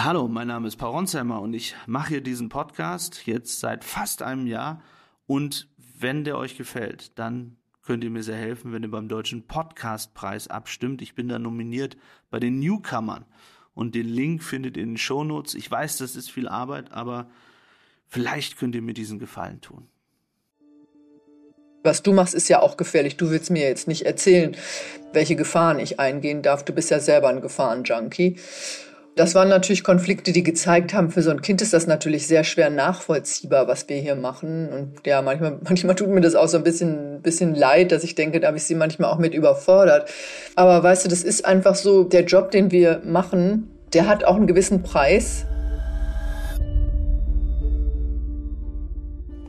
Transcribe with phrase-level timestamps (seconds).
[0.00, 4.22] Hallo, mein Name ist Paul Ronsheimer und ich mache hier diesen Podcast jetzt seit fast
[4.22, 4.80] einem Jahr.
[5.26, 5.66] Und
[5.98, 10.46] wenn der euch gefällt, dann könnt ihr mir sehr helfen, wenn ihr beim Deutschen Podcastpreis
[10.46, 11.02] abstimmt.
[11.02, 11.96] Ich bin da nominiert
[12.30, 13.24] bei den Newcomern.
[13.74, 15.56] Und den Link findet ihr in den Shownotes.
[15.56, 17.28] Ich weiß, das ist viel Arbeit, aber
[18.06, 19.88] vielleicht könnt ihr mir diesen Gefallen tun.
[21.82, 23.16] Was du machst, ist ja auch gefährlich.
[23.16, 24.56] Du willst mir jetzt nicht erzählen,
[25.12, 26.64] welche Gefahren ich eingehen darf.
[26.64, 28.36] Du bist ja selber ein Gefahrenjunkie.
[29.16, 32.44] Das waren natürlich Konflikte, die gezeigt haben, für so ein Kind ist das natürlich sehr
[32.44, 34.68] schwer nachvollziehbar, was wir hier machen.
[34.68, 38.14] Und ja, manchmal, manchmal tut mir das auch so ein bisschen, bisschen leid, dass ich
[38.14, 40.08] denke, da habe ich sie manchmal auch mit überfordert.
[40.54, 44.36] Aber weißt du, das ist einfach so, der Job, den wir machen, der hat auch
[44.36, 45.46] einen gewissen Preis.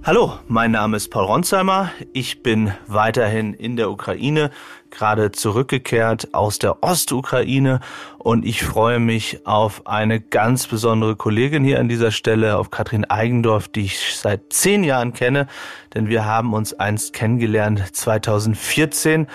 [0.02, 1.92] Hallo, mein Name ist Paul Ronsheimer.
[2.14, 4.50] Ich bin weiterhin in der Ukraine,
[4.92, 7.82] gerade zurückgekehrt aus der Ostukraine
[8.18, 13.04] und ich freue mich auf eine ganz besondere Kollegin hier an dieser Stelle, auf Katrin
[13.06, 15.48] Eigendorf, die ich seit zehn Jahren kenne,
[15.94, 19.28] denn wir haben uns einst kennengelernt 2014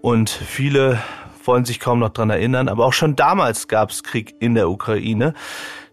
[0.00, 0.98] und viele
[1.44, 4.70] wollen sich kaum noch dran erinnern, aber auch schon damals gab es Krieg in der
[4.70, 5.34] Ukraine.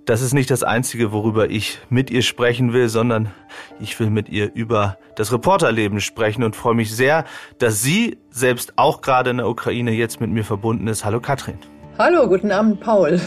[0.05, 3.31] Das ist nicht das Einzige, worüber ich mit ihr sprechen will, sondern
[3.79, 7.23] ich will mit ihr über das Reporterleben sprechen und freue mich sehr,
[7.57, 11.05] dass sie selbst auch gerade in der Ukraine jetzt mit mir verbunden ist.
[11.05, 11.57] Hallo Katrin.
[11.97, 13.21] Hallo, guten Abend, Paul.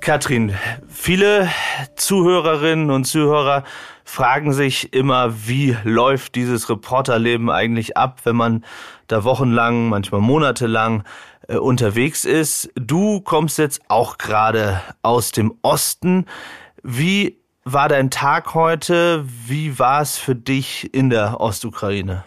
[0.00, 0.52] Katrin,
[0.88, 1.48] viele
[1.94, 3.62] Zuhörerinnen und Zuhörer
[4.02, 8.64] fragen sich immer, wie läuft dieses Reporterleben eigentlich ab, wenn man
[9.06, 11.04] da wochenlang, manchmal monatelang
[11.48, 12.70] äh, unterwegs ist.
[12.74, 16.26] Du kommst jetzt auch gerade aus dem Osten.
[16.82, 19.24] Wie war dein Tag heute?
[19.46, 22.24] Wie war es für dich in der Ostukraine?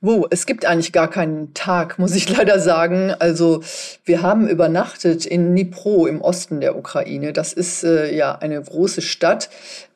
[0.00, 3.14] Wo, es gibt eigentlich gar keinen Tag, muss ich leider sagen.
[3.18, 3.62] Also
[4.04, 7.32] wir haben übernachtet in Dnipro im Osten der Ukraine.
[7.32, 9.48] Das ist äh, ja eine große Stadt,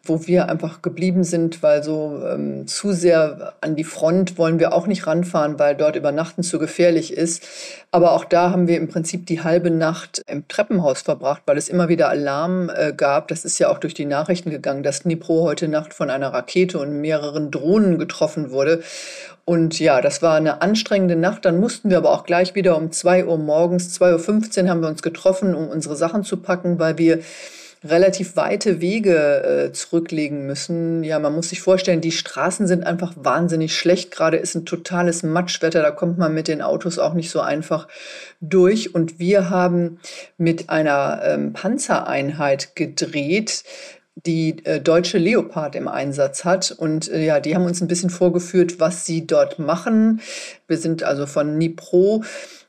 [0.08, 4.72] wo wir einfach geblieben sind, weil so ähm, zu sehr an die Front wollen wir
[4.72, 7.42] auch nicht ranfahren, weil dort übernachten zu gefährlich ist.
[7.90, 11.68] Aber auch da haben wir im Prinzip die halbe Nacht im Treppenhaus verbracht, weil es
[11.68, 13.28] immer wieder Alarm äh, gab.
[13.28, 16.78] Das ist ja auch durch die Nachrichten gegangen, dass Dnipro heute Nacht von einer Rakete
[16.78, 18.82] und mehreren Drohnen getroffen wurde.
[19.44, 21.46] Und ja, das war eine anstrengende Nacht.
[21.46, 24.82] Dann mussten wir aber auch gleich wieder um zwei Uhr morgens, zwei Uhr fünfzehn haben
[24.82, 27.20] wir uns getroffen, um unsere Sachen zu packen, weil wir
[27.84, 31.04] relativ weite Wege äh, zurücklegen müssen.
[31.04, 34.10] Ja, man muss sich vorstellen, die Straßen sind einfach wahnsinnig schlecht.
[34.10, 37.88] Gerade ist ein totales Matschwetter, da kommt man mit den Autos auch nicht so einfach
[38.40, 38.94] durch.
[38.94, 40.00] Und wir haben
[40.36, 43.64] mit einer ähm, Panzereinheit gedreht,
[44.26, 46.72] die äh, deutsche Leopard im Einsatz hat.
[46.72, 50.20] Und äh, ja, die haben uns ein bisschen vorgeführt, was sie dort machen.
[50.66, 52.24] Wir sind also von Nipro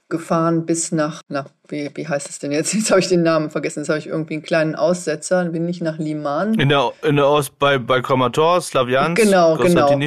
[0.09, 2.73] gefahren bis nach, na, wie, wie heißt es denn jetzt?
[2.79, 3.79] Jetzt habe ich den Namen vergessen.
[3.79, 5.45] Jetzt habe ich irgendwie einen kleinen Aussetzer.
[5.45, 6.55] Bin ich nach Liman.
[6.55, 9.99] In der, in der Ost, bei, bei Kramator, Slaviansk, genau, genau.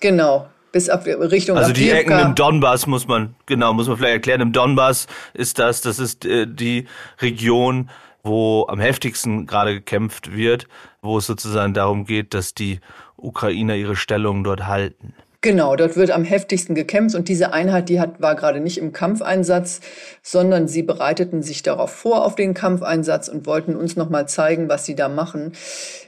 [0.00, 0.48] Genau.
[0.72, 4.40] Bis ab Richtung Also die Ecken im Donbass muss man, genau, muss man vielleicht erklären.
[4.40, 6.88] Im Donbass ist das, das ist äh, die
[7.22, 7.90] Region,
[8.24, 10.66] wo am heftigsten gerade gekämpft wird,
[11.00, 12.80] wo es sozusagen darum geht, dass die
[13.16, 15.14] Ukrainer ihre Stellung dort halten.
[15.44, 18.94] Genau, dort wird am heftigsten gekämpft und diese Einheit, die hat, war gerade nicht im
[18.94, 19.82] Kampfeinsatz,
[20.22, 24.86] sondern sie bereiteten sich darauf vor auf den Kampfeinsatz und wollten uns nochmal zeigen, was
[24.86, 25.52] sie da machen.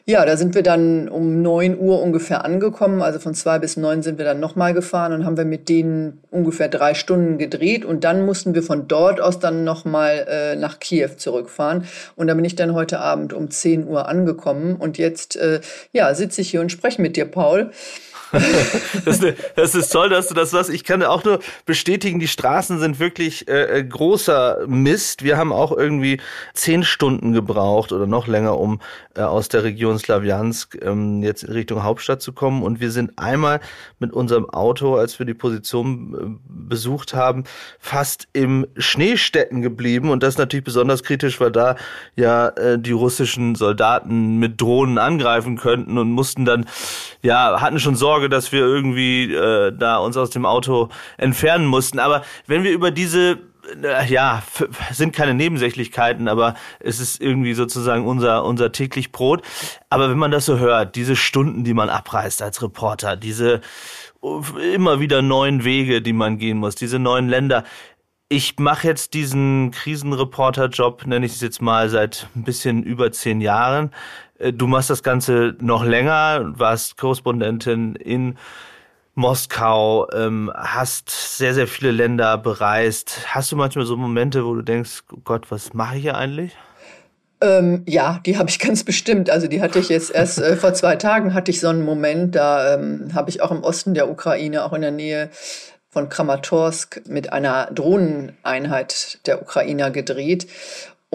[0.07, 4.03] Ja, da sind wir dann um neun Uhr ungefähr angekommen, also von zwei bis neun
[4.03, 8.05] sind wir dann nochmal gefahren und haben wir mit denen ungefähr drei Stunden gedreht und
[8.05, 12.47] dann mussten wir von dort aus dann nochmal äh, nach Kiew zurückfahren und da bin
[12.47, 15.61] ich dann heute Abend um zehn Uhr angekommen und jetzt, äh,
[15.93, 17.71] ja, sitze ich hier und spreche mit dir, Paul.
[19.57, 20.69] das, ist toll, dass du das was.
[20.69, 25.23] Ich kann auch nur bestätigen, die Straßen sind wirklich äh, äh, großer Mist.
[25.23, 26.21] Wir haben auch irgendwie
[26.55, 28.81] zehn Stunden gebraucht oder noch länger, um
[29.25, 32.63] aus der Region Slawiansk ähm, jetzt in Richtung Hauptstadt zu kommen.
[32.63, 33.61] Und wir sind einmal
[33.99, 37.45] mit unserem Auto, als wir die Position äh, besucht haben,
[37.79, 40.11] fast im Schnee stecken geblieben.
[40.11, 41.77] Und das natürlich besonders kritisch, weil da
[42.15, 46.67] ja äh, die russischen Soldaten mit Drohnen angreifen könnten und mussten dann,
[47.23, 51.99] ja, hatten schon Sorge, dass wir irgendwie äh, da uns aus dem Auto entfernen mussten.
[51.99, 53.37] Aber wenn wir über diese äh,
[54.09, 54.43] ja,
[54.93, 59.43] sind keine Nebensächlichkeiten, aber es ist irgendwie sozusagen unser, unser täglich Brot.
[59.91, 63.61] Aber wenn man das so hört, diese Stunden, die man abreißt als Reporter, diese
[64.75, 67.65] immer wieder neuen Wege, die man gehen muss, diese neuen Länder.
[68.29, 73.41] Ich mache jetzt diesen Krisenreporter-Job, nenne ich es jetzt mal, seit ein bisschen über zehn
[73.41, 73.93] Jahren.
[74.39, 78.37] Äh, du machst das Ganze noch länger, warst Korrespondentin in
[79.17, 83.35] Moskau, ähm, hast sehr, sehr viele Länder bereist.
[83.35, 86.55] Hast du manchmal so Momente, wo du denkst, oh Gott, was mache ich hier eigentlich?
[87.41, 89.31] Ähm, ja, die habe ich ganz bestimmt.
[89.31, 92.35] Also die hatte ich jetzt erst äh, vor zwei Tagen hatte ich so einen Moment,
[92.35, 95.31] da ähm, habe ich auch im Osten der Ukraine, auch in der Nähe
[95.89, 100.47] von Kramatorsk mit einer Drohneneinheit der Ukrainer gedreht.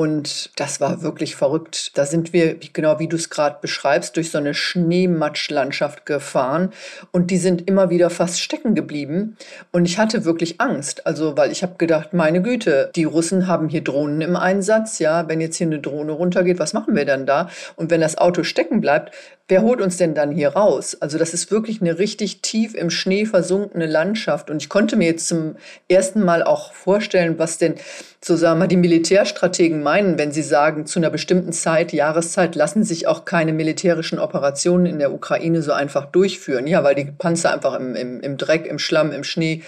[0.01, 1.95] Und das war wirklich verrückt.
[1.95, 6.71] Da sind wir, genau wie du es gerade beschreibst, durch so eine Schneematschlandschaft gefahren
[7.11, 9.37] und die sind immer wieder fast stecken geblieben.
[9.71, 11.05] Und ich hatte wirklich Angst.
[11.05, 14.97] Also, weil ich habe gedacht, meine Güte, die Russen haben hier Drohnen im Einsatz.
[14.97, 17.51] Ja, wenn jetzt hier eine Drohne runtergeht, was machen wir dann da?
[17.75, 19.11] Und wenn das Auto stecken bleibt,
[19.47, 20.97] wer holt uns denn dann hier raus?
[20.99, 24.49] Also das ist wirklich eine richtig tief im Schnee versunkene Landschaft.
[24.49, 25.55] Und ich konnte mir jetzt zum
[25.89, 27.75] ersten Mal auch vorstellen, was denn,
[28.23, 32.83] so sagen wir, die Militärstrategen meinen, wenn sie sagen, zu einer bestimmten Zeit, Jahreszeit, lassen
[32.83, 36.67] sich auch keine militärischen Operationen in der Ukraine so einfach durchführen.
[36.67, 39.63] Ja, weil die Panzer einfach im, im, im Dreck, im Schlamm, im Schnee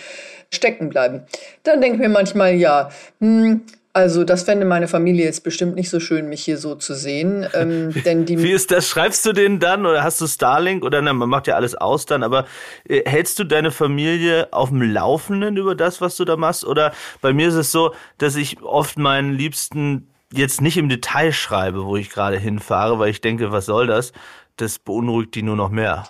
[0.52, 1.24] stecken bleiben.
[1.64, 3.62] Dann denke ich mir manchmal, ja, hm,
[3.94, 7.48] also das fände meine Familie jetzt bestimmt nicht so schön, mich hier so zu sehen.
[7.54, 8.90] Ähm, denn die Wie ist das?
[8.90, 12.08] Schreibst du denen dann oder hast du Starlink oder na, man macht ja alles aus
[12.08, 12.48] dann, aber
[12.90, 16.66] äh, hältst du deine Familie auf dem Laufenden über das, was du da machst?
[16.66, 16.92] Oder
[17.22, 21.86] bei mir ist es so, dass ich oft meinen Liebsten jetzt nicht im Detail schreibe,
[21.86, 24.12] wo ich gerade hinfahre, weil ich denke, was soll das?
[24.58, 26.06] Das beunruhigt die nur noch mehr.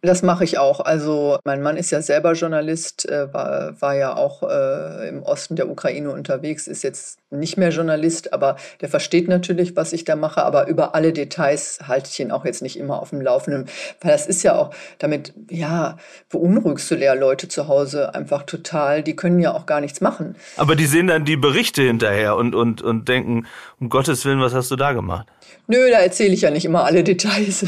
[0.00, 0.78] Das mache ich auch.
[0.78, 5.56] Also mein Mann ist ja selber Journalist, äh, war, war ja auch äh, im Osten
[5.56, 10.14] der Ukraine unterwegs, ist jetzt nicht mehr Journalist, aber der versteht natürlich, was ich da
[10.14, 10.44] mache.
[10.44, 13.66] Aber über alle Details halte ich ihn auch jetzt nicht immer auf dem Laufenden,
[14.00, 15.96] weil das ist ja auch damit, ja,
[16.30, 19.02] beunruhigst du leer Leute zu Hause einfach total.
[19.02, 20.36] Die können ja auch gar nichts machen.
[20.56, 23.46] Aber die sehen dann die Berichte hinterher und, und, und denken,
[23.80, 25.26] um Gottes Willen, was hast du da gemacht?
[25.66, 27.66] Nö, da erzähle ich ja nicht immer alle Details.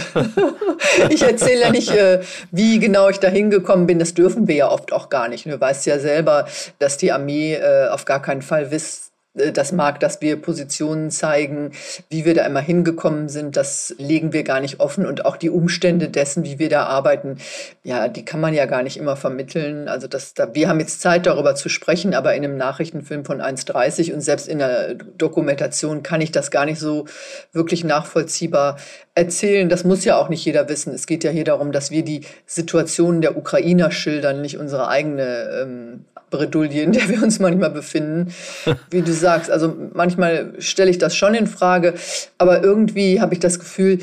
[1.11, 2.20] ich erzähle ja nicht, äh,
[2.51, 3.99] wie genau ich da hingekommen bin.
[3.99, 5.47] Das dürfen wir ja oft auch gar nicht.
[5.47, 6.47] Du weißt ja selber,
[6.79, 11.71] dass die Armee äh, auf gar keinen Fall wisst, das mag, dass wir Positionen zeigen,
[12.09, 15.51] wie wir da immer hingekommen sind, das legen wir gar nicht offen und auch die
[15.51, 17.39] Umstände dessen, wie wir da arbeiten,
[17.85, 19.87] ja, die kann man ja gar nicht immer vermitteln.
[19.87, 23.41] Also das, da, wir haben jetzt Zeit darüber zu sprechen, aber in einem Nachrichtenfilm von
[23.41, 27.07] 1,30 und selbst in der Dokumentation kann ich das gar nicht so
[27.53, 28.79] wirklich nachvollziehbar
[29.15, 29.69] erzählen.
[29.69, 30.93] Das muss ja auch nicht jeder wissen.
[30.93, 35.63] Es geht ja hier darum, dass wir die Situation der Ukrainer schildern, nicht unsere eigene
[35.63, 38.33] ähm, Bredouille, in der wir uns manchmal befinden.
[38.91, 41.95] Wie du sagst, also manchmal stelle ich das schon in Frage,
[42.39, 43.99] aber irgendwie habe ich das Gefühl,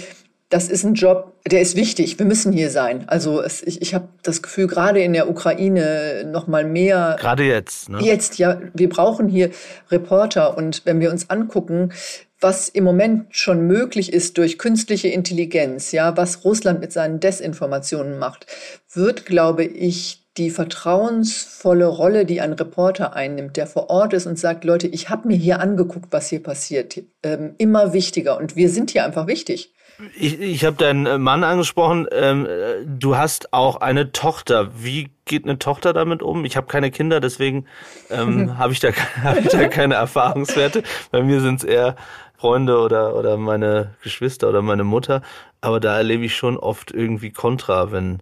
[0.50, 2.18] das ist ein Job, der ist wichtig.
[2.20, 3.04] Wir müssen hier sein.
[3.08, 7.18] Also es, ich, ich habe das Gefühl, gerade in der Ukraine noch mal mehr.
[7.20, 7.90] Gerade jetzt.
[7.90, 8.00] Ne?
[8.02, 8.62] Jetzt, ja.
[8.74, 9.52] Wir brauchen hier
[9.92, 10.58] Reporter.
[10.58, 11.92] Und wenn wir uns angucken,
[12.40, 18.18] was im Moment schon möglich ist durch künstliche Intelligenz, ja, was Russland mit seinen Desinformationen
[18.18, 18.46] macht,
[18.94, 24.38] wird, glaube ich, die vertrauensvolle Rolle, die ein Reporter einnimmt, der vor Ort ist und
[24.38, 28.38] sagt, Leute, ich habe mir hier angeguckt, was hier passiert, ähm, immer wichtiger.
[28.38, 29.74] Und wir sind hier einfach wichtig.
[30.16, 32.08] Ich, ich habe deinen äh, Mann angesprochen.
[32.12, 32.48] Ähm,
[32.86, 34.70] du hast auch eine Tochter.
[34.78, 36.46] Wie geht eine Tochter damit um?
[36.46, 37.66] Ich habe keine Kinder, deswegen
[38.12, 38.90] ähm, habe ich, da,
[39.24, 40.84] hab ich da keine Erfahrungswerte.
[41.12, 41.96] Bei mir sind es eher
[42.38, 45.24] Freunde oder, oder meine Geschwister oder meine Mutter.
[45.62, 48.20] Aber da erlebe ich schon oft irgendwie Kontra, wenn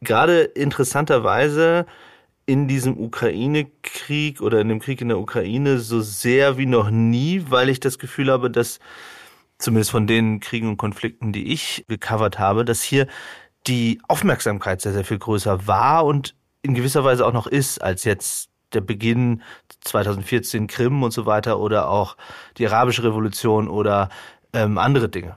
[0.00, 1.86] gerade interessanterweise
[2.46, 7.44] in diesem Ukraine-Krieg oder in dem Krieg in der Ukraine so sehr wie noch nie,
[7.48, 8.78] weil ich das Gefühl habe, dass
[9.58, 13.08] zumindest von den Kriegen und Konflikten, die ich gecovert habe, dass hier
[13.66, 18.04] die Aufmerksamkeit sehr, sehr viel größer war und in gewisser Weise auch noch ist, als
[18.04, 19.42] jetzt der Beginn
[19.80, 22.16] 2014 Krim und so weiter oder auch
[22.58, 24.08] die arabische Revolution oder
[24.52, 25.36] ähm, andere Dinge.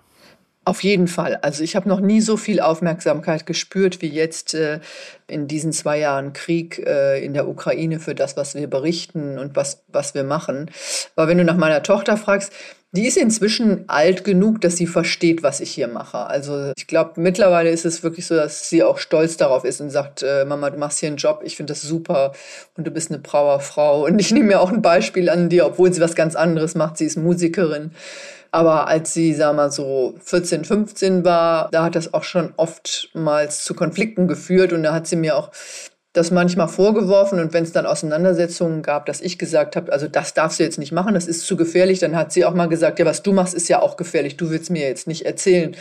[0.69, 1.35] Auf jeden Fall.
[1.37, 4.81] Also ich habe noch nie so viel Aufmerksamkeit gespürt wie jetzt äh,
[5.25, 9.55] in diesen zwei Jahren Krieg äh, in der Ukraine für das, was wir berichten und
[9.55, 10.69] was, was wir machen.
[11.15, 12.53] Aber wenn du nach meiner Tochter fragst,
[12.91, 16.19] die ist inzwischen alt genug, dass sie versteht, was ich hier mache.
[16.19, 19.89] Also ich glaube, mittlerweile ist es wirklich so, dass sie auch stolz darauf ist und
[19.89, 22.33] sagt, äh, Mama, du machst hier einen Job, ich finde das super
[22.77, 24.05] und du bist eine Frau.
[24.05, 26.99] Und ich nehme mir auch ein Beispiel an dir, obwohl sie was ganz anderes macht.
[26.99, 27.89] Sie ist Musikerin.
[28.51, 33.63] Aber als sie, sag mal, so 14, 15 war, da hat das auch schon oftmals
[33.63, 35.51] zu Konflikten geführt und da hat sie mir auch
[36.13, 40.33] das manchmal vorgeworfen und wenn es dann Auseinandersetzungen gab, dass ich gesagt habe, also das
[40.33, 42.97] darfst du jetzt nicht machen, das ist zu gefährlich, dann hat sie auch mal gesagt,
[42.97, 44.35] ja, was du machst, ist ja auch gefährlich.
[44.35, 45.75] Du willst mir jetzt nicht erzählen,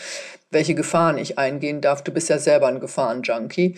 [0.50, 2.02] welche Gefahren ich eingehen darf.
[2.02, 3.76] Du bist ja selber ein Gefahrenjunkie.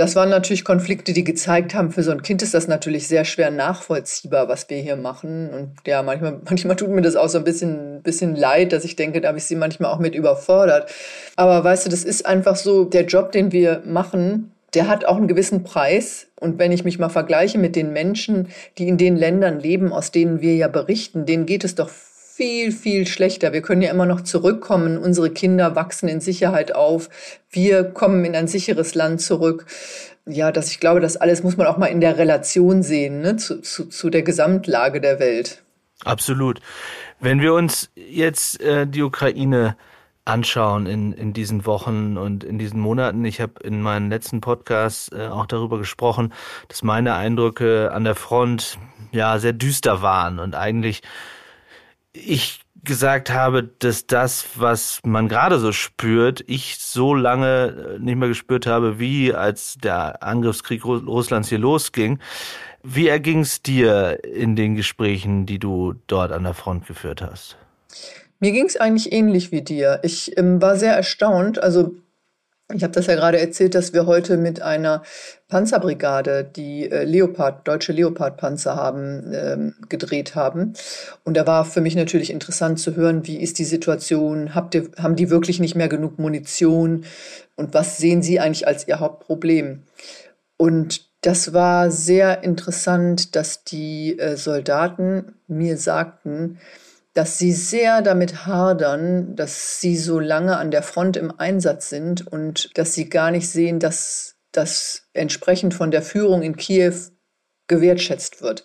[0.00, 3.26] Das waren natürlich Konflikte, die gezeigt haben, für so ein Kind ist das natürlich sehr
[3.26, 5.50] schwer nachvollziehbar, was wir hier machen.
[5.50, 8.96] Und ja, manchmal, manchmal tut mir das auch so ein bisschen, bisschen leid, dass ich
[8.96, 10.90] denke, da habe ich sie manchmal auch mit überfordert.
[11.36, 15.18] Aber weißt du, das ist einfach so, der Job, den wir machen, der hat auch
[15.18, 16.28] einen gewissen Preis.
[16.40, 20.12] Und wenn ich mich mal vergleiche mit den Menschen, die in den Ländern leben, aus
[20.12, 21.90] denen wir ja berichten, denen geht es doch
[22.40, 23.52] viel, viel schlechter.
[23.52, 24.96] Wir können ja immer noch zurückkommen.
[24.96, 27.10] Unsere Kinder wachsen in Sicherheit auf.
[27.50, 29.66] Wir kommen in ein sicheres Land zurück.
[30.24, 33.36] Ja, dass ich glaube, das alles muss man auch mal in der Relation sehen, ne,
[33.36, 35.62] zu, zu, zu der Gesamtlage der Welt.
[36.02, 36.60] Absolut.
[37.20, 39.76] Wenn wir uns jetzt äh, die Ukraine
[40.24, 43.24] anschauen in, in diesen Wochen und in diesen Monaten.
[43.24, 46.32] Ich habe in meinen letzten Podcasts äh, auch darüber gesprochen,
[46.68, 48.78] dass meine Eindrücke an der Front
[49.12, 51.02] ja sehr düster waren und eigentlich
[52.12, 58.28] ich gesagt habe, dass das, was man gerade so spürt, ich so lange nicht mehr
[58.28, 62.18] gespürt habe, wie als der Angriffskrieg Russlands hier losging.
[62.82, 67.56] Wie erging es dir in den Gesprächen, die du dort an der Front geführt hast?
[68.38, 70.00] Mir ging es eigentlich ähnlich wie dir.
[70.02, 71.62] Ich ähm, war sehr erstaunt.
[71.62, 71.94] Also
[72.74, 75.02] ich habe das ja gerade erzählt, dass wir heute mit einer
[75.48, 80.74] Panzerbrigade, die äh, Leopard, deutsche Leopard-Panzer haben, ähm, gedreht haben.
[81.24, 84.54] Und da war für mich natürlich interessant zu hören, wie ist die Situation?
[84.54, 87.04] Habt ihr, haben die wirklich nicht mehr genug Munition?
[87.56, 89.82] Und was sehen Sie eigentlich als Ihr Hauptproblem?
[90.56, 96.58] Und das war sehr interessant, dass die äh, Soldaten mir sagten,
[97.14, 102.26] dass sie sehr damit hadern, dass sie so lange an der Front im Einsatz sind
[102.26, 106.94] und dass sie gar nicht sehen, dass das entsprechend von der Führung in Kiew
[107.66, 108.64] gewertschätzt wird.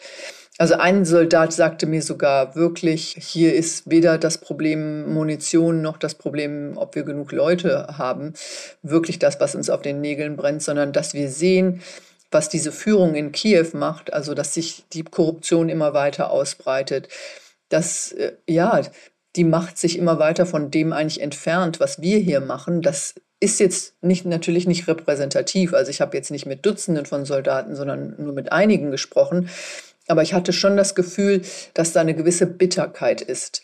[0.57, 6.15] Also ein Soldat sagte mir sogar wirklich, hier ist weder das Problem Munition noch das
[6.15, 8.33] Problem, ob wir genug Leute haben,
[8.81, 11.81] wirklich das, was uns auf den Nägeln brennt, sondern dass wir sehen,
[12.31, 17.09] was diese Führung in Kiew macht, also dass sich die Korruption immer weiter ausbreitet,
[17.75, 18.81] dass äh, ja
[19.35, 22.81] die Macht sich immer weiter von dem eigentlich entfernt, was wir hier machen.
[22.81, 25.73] Das ist jetzt nicht, natürlich nicht repräsentativ.
[25.73, 29.49] Also ich habe jetzt nicht mit Dutzenden von Soldaten, sondern nur mit einigen gesprochen.
[30.07, 31.41] Aber ich hatte schon das Gefühl,
[31.73, 33.61] dass da eine gewisse Bitterkeit ist.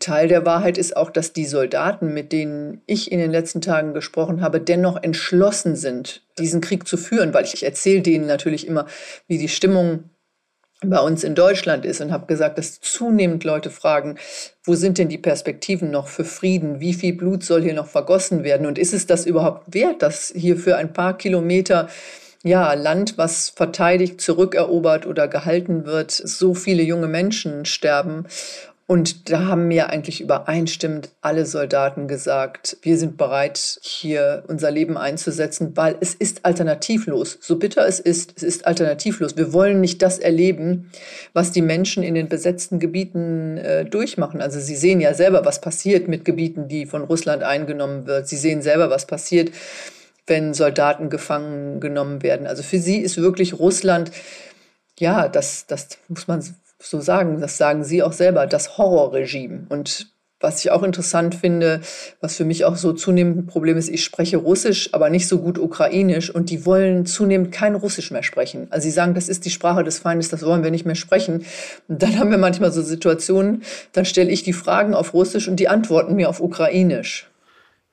[0.00, 3.94] Teil der Wahrheit ist auch, dass die Soldaten, mit denen ich in den letzten Tagen
[3.94, 8.86] gesprochen habe, dennoch entschlossen sind, diesen Krieg zu führen, weil ich erzähle denen natürlich immer,
[9.28, 10.10] wie die Stimmung
[10.82, 14.16] bei uns in Deutschland ist und habe gesagt, dass zunehmend Leute fragen,
[14.62, 16.80] wo sind denn die Perspektiven noch für Frieden?
[16.80, 18.66] Wie viel Blut soll hier noch vergossen werden?
[18.66, 21.88] Und ist es das überhaupt wert, dass hier für ein paar Kilometer
[22.42, 28.26] ja, Land, was verteidigt, zurückerobert oder gehalten wird, so viele junge Menschen sterben?
[28.88, 34.96] Und da haben mir eigentlich übereinstimmend alle Soldaten gesagt, wir sind bereit, hier unser Leben
[34.96, 37.36] einzusetzen, weil es ist alternativlos.
[37.40, 39.36] So bitter es ist, es ist alternativlos.
[39.36, 40.92] Wir wollen nicht das erleben,
[41.32, 44.40] was die Menschen in den besetzten Gebieten äh, durchmachen.
[44.40, 48.28] Also sie sehen ja selber, was passiert mit Gebieten, die von Russland eingenommen wird.
[48.28, 49.50] Sie sehen selber, was passiert,
[50.28, 52.46] wenn Soldaten gefangen genommen werden.
[52.46, 54.12] Also für sie ist wirklich Russland
[54.98, 56.42] ja, das, das muss man
[56.80, 59.66] so sagen, das sagen Sie auch selber, das Horrorregime.
[59.68, 61.80] Und was ich auch interessant finde,
[62.20, 65.38] was für mich auch so zunehmend ein Problem ist, ich spreche Russisch, aber nicht so
[65.38, 68.66] gut Ukrainisch und die wollen zunehmend kein Russisch mehr sprechen.
[68.70, 71.46] Also sie sagen, das ist die Sprache des Feindes, das wollen wir nicht mehr sprechen.
[71.88, 75.56] Und dann haben wir manchmal so Situationen, dann stelle ich die Fragen auf Russisch und
[75.56, 77.30] die antworten mir auf Ukrainisch.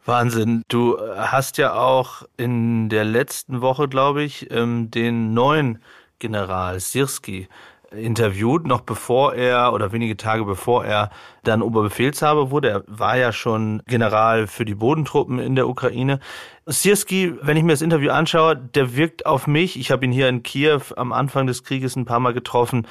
[0.06, 0.64] Wahnsinn.
[0.68, 5.80] Du hast ja auch in der letzten Woche, glaube ich, ähm, den neuen
[6.20, 7.48] General Sirski
[7.96, 11.10] interviewt, noch bevor er oder wenige Tage bevor er
[11.44, 12.70] dann Oberbefehlshaber wurde.
[12.70, 16.20] Er war ja schon General für die Bodentruppen in der Ukraine.
[16.66, 20.30] Sierski, wenn ich mir das Interview anschaue, der wirkt auf mich, ich habe ihn hier
[20.30, 22.88] in Kiew am Anfang des Krieges ein paar Mal getroffen,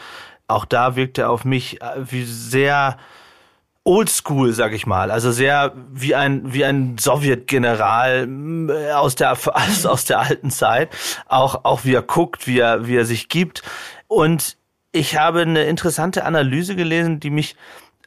[0.49, 2.99] auch da wirkt er auf mich äh, wie sehr
[3.85, 8.29] oldschool, sag ich mal, also sehr wie ein wie ein Sowjetgeneral
[8.69, 9.33] äh, aus der
[9.85, 10.91] aus der alten Zeit,
[11.27, 13.63] auch auch wie er guckt, wie er wie er sich gibt.
[14.07, 14.57] Und
[14.93, 17.57] ich habe eine interessante Analyse gelesen, die mich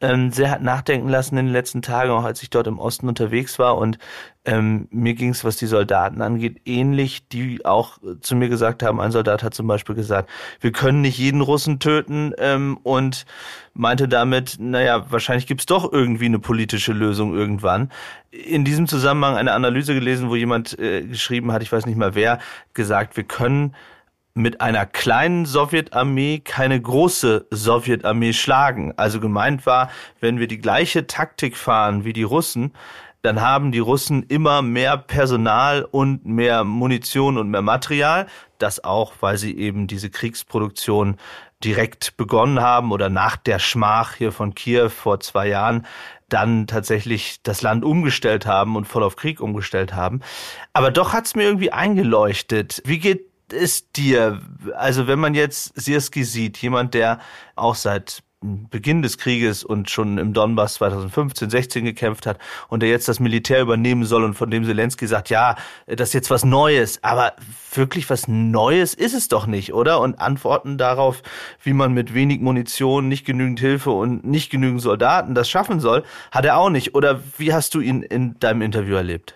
[0.00, 3.08] ähm, sehr hat nachdenken lassen in den letzten Tagen, auch als ich dort im Osten
[3.08, 3.78] unterwegs war.
[3.78, 3.98] Und
[4.44, 9.00] ähm, mir ging es, was die Soldaten angeht, ähnlich, die auch zu mir gesagt haben,
[9.00, 10.28] ein Soldat hat zum Beispiel gesagt,
[10.60, 13.24] wir können nicht jeden Russen töten ähm, und
[13.72, 17.90] meinte damit, naja, wahrscheinlich gibt's doch irgendwie eine politische Lösung irgendwann.
[18.30, 22.14] In diesem Zusammenhang eine Analyse gelesen, wo jemand äh, geschrieben hat, ich weiß nicht mal
[22.14, 22.38] wer,
[22.74, 23.74] gesagt, wir können
[24.36, 28.92] mit einer kleinen Sowjetarmee keine große Sowjetarmee schlagen.
[28.96, 29.90] Also gemeint war,
[30.20, 32.74] wenn wir die gleiche Taktik fahren wie die Russen,
[33.22, 38.26] dann haben die Russen immer mehr Personal und mehr Munition und mehr Material.
[38.58, 41.16] Das auch, weil sie eben diese Kriegsproduktion
[41.64, 45.86] direkt begonnen haben oder nach der Schmach hier von Kiew vor zwei Jahren
[46.28, 50.20] dann tatsächlich das Land umgestellt haben und voll auf Krieg umgestellt haben.
[50.74, 52.82] Aber doch hat's mir irgendwie eingeleuchtet.
[52.84, 54.40] Wie geht es dir?
[54.74, 57.20] Also wenn man jetzt Sirski sieht, jemand, der
[57.54, 58.22] auch seit
[58.70, 62.38] Beginn des Krieges und schon im Donbass 2015, 16 gekämpft hat
[62.68, 66.14] und der jetzt das Militär übernehmen soll und von dem Zelensky sagt, ja, das ist
[66.14, 67.32] jetzt was Neues, aber
[67.72, 70.00] wirklich was Neues ist es doch nicht, oder?
[70.00, 71.22] Und Antworten darauf,
[71.62, 76.04] wie man mit wenig Munition, nicht genügend Hilfe und nicht genügend Soldaten das schaffen soll,
[76.30, 76.94] hat er auch nicht.
[76.94, 79.34] Oder wie hast du ihn in deinem Interview erlebt?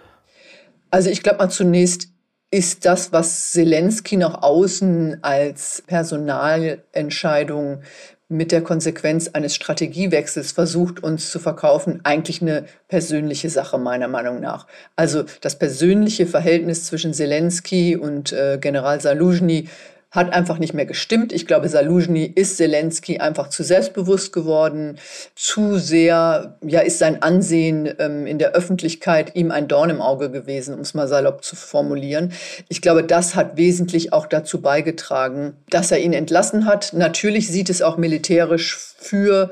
[0.91, 2.10] Also ich glaube mal zunächst
[2.51, 7.83] ist das, was Zelensky nach außen als Personalentscheidung
[8.29, 14.41] mit der Konsequenz eines Strategiewechsels versucht, uns zu verkaufen, eigentlich eine persönliche Sache meiner Meinung
[14.41, 14.67] nach.
[14.95, 19.69] Also das persönliche Verhältnis zwischen Zelensky und äh, General Saluzhny
[20.11, 21.33] hat einfach nicht mehr gestimmt.
[21.33, 24.99] Ich glaube, Saluzhny ist Zelensky einfach zu selbstbewusst geworden,
[25.37, 30.31] zu sehr, ja, ist sein Ansehen ähm, in der Öffentlichkeit ihm ein Dorn im Auge
[30.31, 32.33] gewesen, um es mal salopp zu formulieren.
[32.69, 36.93] Ich glaube, das hat wesentlich auch dazu beigetragen, dass er ihn entlassen hat.
[36.93, 39.51] Natürlich sieht es auch militärisch für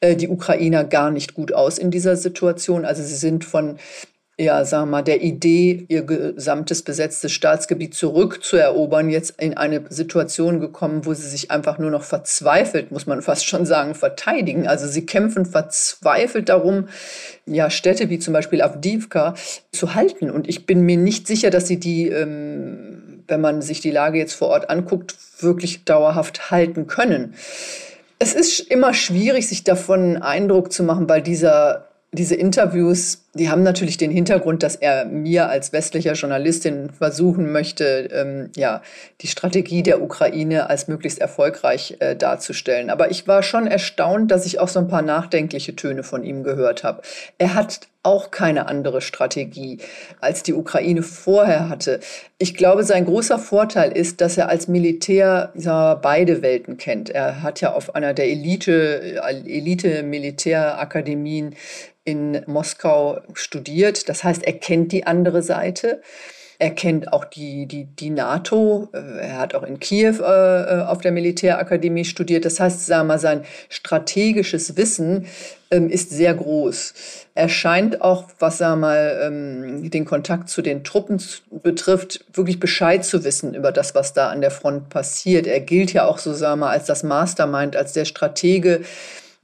[0.00, 2.84] äh, die Ukrainer gar nicht gut aus in dieser Situation.
[2.84, 3.78] Also sie sind von
[4.42, 10.58] ja, sagen wir mal, der Idee, ihr gesamtes besetztes Staatsgebiet zurückzuerobern, jetzt in eine Situation
[10.58, 14.66] gekommen, wo sie sich einfach nur noch verzweifelt, muss man fast schon sagen, verteidigen.
[14.66, 16.88] Also sie kämpfen verzweifelt darum,
[17.46, 19.34] ja, Städte wie zum Beispiel Avdivka
[19.70, 20.28] zu halten.
[20.28, 24.18] Und ich bin mir nicht sicher, dass sie die, ähm, wenn man sich die Lage
[24.18, 27.34] jetzt vor Ort anguckt, wirklich dauerhaft halten können.
[28.18, 33.48] Es ist immer schwierig, sich davon einen Eindruck zu machen, weil dieser diese Interviews, die
[33.48, 38.82] haben natürlich den Hintergrund, dass er mir als westlicher Journalistin versuchen möchte, ähm, ja,
[39.22, 42.90] die Strategie der Ukraine als möglichst erfolgreich äh, darzustellen.
[42.90, 46.42] Aber ich war schon erstaunt, dass ich auch so ein paar nachdenkliche Töne von ihm
[46.42, 47.00] gehört habe.
[47.38, 49.78] Er hat auch keine andere Strategie,
[50.20, 52.00] als die Ukraine vorher hatte.
[52.38, 57.10] Ich glaube, sein großer Vorteil ist, dass er als Militär wir, beide Welten kennt.
[57.10, 61.54] Er hat ja auf einer der Elite, Elite-Militärakademien
[62.04, 64.08] in Moskau studiert.
[64.08, 66.02] Das heißt, er kennt die andere Seite.
[66.62, 68.88] Er kennt auch die, die, die NATO.
[68.92, 72.44] Er hat auch in Kiew äh, auf der Militärakademie studiert.
[72.44, 75.26] Das heißt, sagen wir mal, sein strategisches Wissen
[75.72, 76.94] ähm, ist sehr groß.
[77.34, 82.60] Er scheint auch, was sagen wir mal, ähm, den Kontakt zu den Truppen betrifft, wirklich
[82.60, 85.48] Bescheid zu wissen über das, was da an der Front passiert.
[85.48, 88.82] Er gilt ja auch so, sagen wir mal, als das Mastermind, als der Stratege,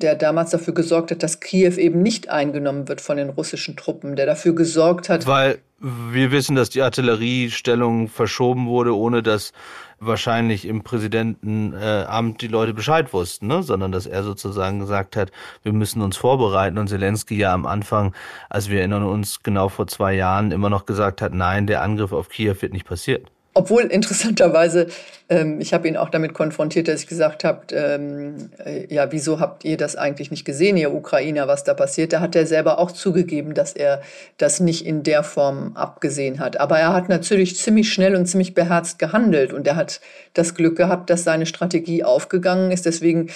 [0.00, 4.14] der damals dafür gesorgt hat, dass Kiew eben nicht eingenommen wird von den russischen Truppen,
[4.14, 5.26] der dafür gesorgt hat.
[5.26, 9.52] Weil wir wissen, dass die Artilleriestellung verschoben wurde, ohne dass
[10.00, 13.64] wahrscheinlich im Präsidentenamt die Leute Bescheid wussten, ne?
[13.64, 15.32] sondern dass er sozusagen gesagt hat,
[15.64, 16.78] wir müssen uns vorbereiten.
[16.78, 18.14] Und Zelensky ja am Anfang,
[18.48, 22.12] als wir erinnern uns genau vor zwei Jahren, immer noch gesagt hat, nein, der Angriff
[22.12, 23.24] auf Kiew wird nicht passieren.
[23.58, 24.86] Obwohl interessanterweise,
[25.28, 29.40] ähm, ich habe ihn auch damit konfrontiert, dass ich gesagt habe, ähm, äh, ja, wieso
[29.40, 32.12] habt ihr das eigentlich nicht gesehen, ihr Ukrainer, was da passiert?
[32.12, 34.00] Da hat er selber auch zugegeben, dass er
[34.36, 36.60] das nicht in der Form abgesehen hat.
[36.60, 40.00] Aber er hat natürlich ziemlich schnell und ziemlich beherzt gehandelt und er hat
[40.34, 42.86] das Glück gehabt, dass seine Strategie aufgegangen ist.
[42.86, 43.28] Deswegen,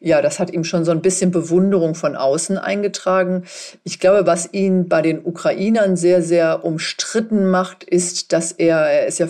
[0.00, 3.44] ja, das hat ihm schon so ein bisschen Bewunderung von außen eingetragen.
[3.84, 9.06] Ich glaube, was ihn bei den Ukrainern sehr, sehr umstritten macht, ist, dass er, er
[9.06, 9.28] ist ja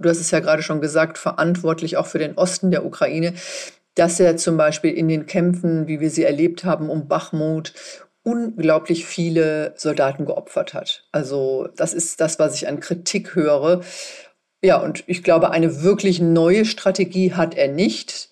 [0.00, 3.34] du hast es ja gerade schon gesagt, verantwortlich auch für den Osten der Ukraine,
[3.94, 7.74] dass er zum Beispiel in den Kämpfen, wie wir sie erlebt haben, um Bachmut
[8.22, 11.04] unglaublich viele Soldaten geopfert hat.
[11.12, 13.80] Also das ist das, was ich an Kritik höre.
[14.62, 18.30] Ja, und ich glaube, eine wirklich neue Strategie hat er nicht.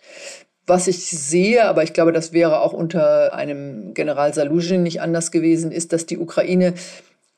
[0.67, 5.31] Was ich sehe, aber ich glaube, das wäre auch unter einem General Saluzhin nicht anders
[5.31, 6.75] gewesen, ist, dass die Ukraine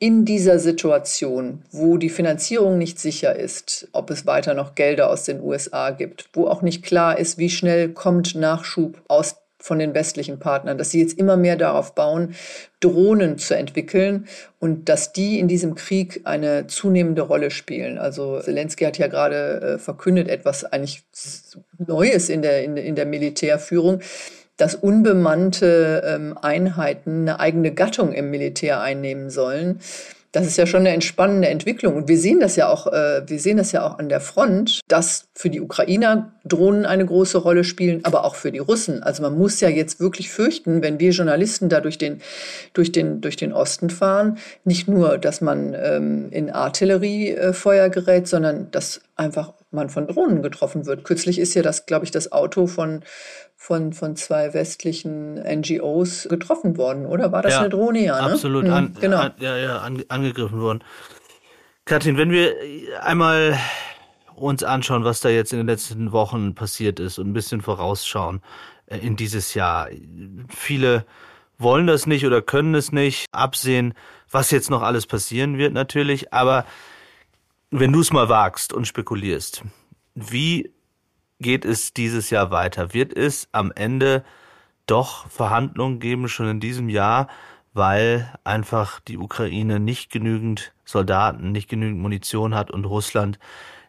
[0.00, 5.24] in dieser Situation, wo die Finanzierung nicht sicher ist, ob es weiter noch Gelder aus
[5.24, 9.92] den USA gibt, wo auch nicht klar ist, wie schnell kommt Nachschub aus von den
[9.92, 12.34] westlichen Partnern, dass sie jetzt immer mehr darauf bauen,
[12.80, 14.26] Drohnen zu entwickeln
[14.58, 17.98] und dass die in diesem Krieg eine zunehmende Rolle spielen.
[17.98, 21.02] Also Zelensky hat ja gerade äh, verkündet, etwas eigentlich
[21.76, 24.00] Neues in der, in, in der Militärführung,
[24.60, 29.80] dass unbemannte ähm, Einheiten eine eigene Gattung im Militär einnehmen sollen.
[30.32, 31.96] Das ist ja schon eine entspannende Entwicklung.
[31.96, 34.80] Und wir sehen das ja auch, äh, wir sehen das ja auch an der Front,
[34.86, 39.02] dass für die Ukrainer Drohnen eine große Rolle spielen, aber auch für die Russen.
[39.02, 42.20] Also man muss ja jetzt wirklich fürchten, wenn wir Journalisten da durch den,
[42.74, 48.28] durch den, durch den Osten fahren, nicht nur, dass man ähm, in Artilleriefeuer äh, gerät,
[48.28, 51.04] sondern dass einfach man von Drohnen getroffen wird.
[51.04, 53.04] Kürzlich ist ja das, glaube ich, das Auto von,
[53.56, 57.32] von, von zwei westlichen NGOs getroffen worden, oder?
[57.32, 58.04] War das ja, eine Drohne?
[58.04, 58.32] Ja, ne?
[58.32, 58.64] absolut.
[58.64, 59.18] Hm, an, genau.
[59.18, 60.82] An, ja, ja, an, angegriffen worden.
[61.84, 62.54] Katrin, wenn wir
[63.00, 63.58] einmal
[64.34, 68.40] uns anschauen, was da jetzt in den letzten Wochen passiert ist und ein bisschen vorausschauen
[68.86, 69.88] äh, in dieses Jahr.
[70.48, 71.04] Viele
[71.58, 73.94] wollen das nicht oder können es nicht absehen,
[74.30, 76.64] was jetzt noch alles passieren wird natürlich, aber
[77.70, 79.62] wenn du es mal wagst und spekulierst,
[80.14, 80.72] wie
[81.38, 82.92] geht es dieses Jahr weiter?
[82.92, 84.24] Wird es am Ende
[84.86, 87.28] doch Verhandlungen geben, schon in diesem Jahr,
[87.72, 93.38] weil einfach die Ukraine nicht genügend Soldaten, nicht genügend Munition hat und Russland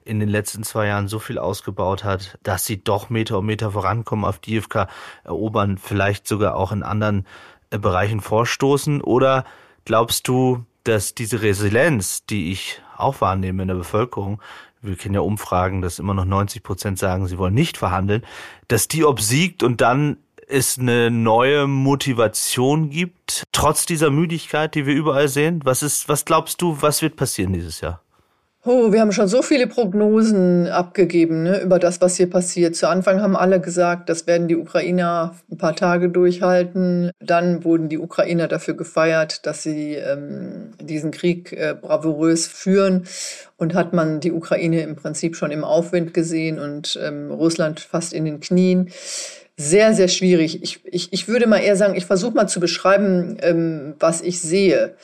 [0.05, 3.71] in den letzten zwei Jahren so viel ausgebaut hat, dass sie doch Meter um Meter
[3.71, 4.87] vorankommen, auf die IFK
[5.23, 7.25] erobern, vielleicht sogar auch in anderen
[7.71, 9.01] äh, Bereichen vorstoßen?
[9.01, 9.45] Oder
[9.85, 14.41] glaubst du, dass diese Resilienz, die ich auch wahrnehme in der Bevölkerung,
[14.81, 18.25] wir kennen ja Umfragen, dass immer noch 90 Prozent sagen, sie wollen nicht verhandeln,
[18.67, 20.17] dass die obsiegt und dann
[20.47, 25.61] es eine neue Motivation gibt, trotz dieser Müdigkeit, die wir überall sehen?
[25.63, 28.01] Was ist, was glaubst du, was wird passieren dieses Jahr?
[28.63, 32.75] Oh, wir haben schon so viele Prognosen abgegeben ne, über das, was hier passiert.
[32.75, 37.09] Zu Anfang haben alle gesagt, das werden die Ukrainer ein paar Tage durchhalten.
[37.19, 43.07] Dann wurden die Ukrainer dafür gefeiert, dass sie ähm, diesen Krieg äh, bravourös führen.
[43.57, 48.13] Und hat man die Ukraine im Prinzip schon im Aufwind gesehen und ähm, Russland fast
[48.13, 48.91] in den Knien.
[49.57, 50.61] Sehr, sehr schwierig.
[50.61, 54.39] Ich, ich, ich würde mal eher sagen, ich versuche mal zu beschreiben, ähm, was ich
[54.39, 54.95] sehe.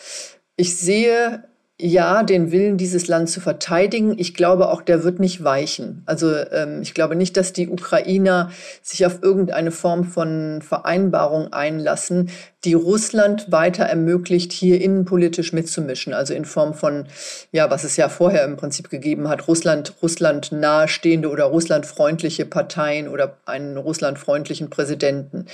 [0.58, 1.44] Ich sehe
[1.80, 4.18] ja, den Willen, dieses Land zu verteidigen.
[4.18, 6.02] Ich glaube auch, der wird nicht weichen.
[6.08, 8.50] Also ähm, ich glaube nicht, dass die Ukrainer
[8.82, 12.32] sich auf irgendeine Form von Vereinbarung einlassen,
[12.64, 16.16] die Russland weiter ermöglicht, hier innenpolitisch mitzumischen.
[16.16, 17.06] Also in Form von,
[17.52, 23.08] ja, was es ja vorher im Prinzip gegeben hat, Russland, Russland nahestehende oder russlandfreundliche Parteien
[23.08, 25.46] oder einen russlandfreundlichen Präsidenten.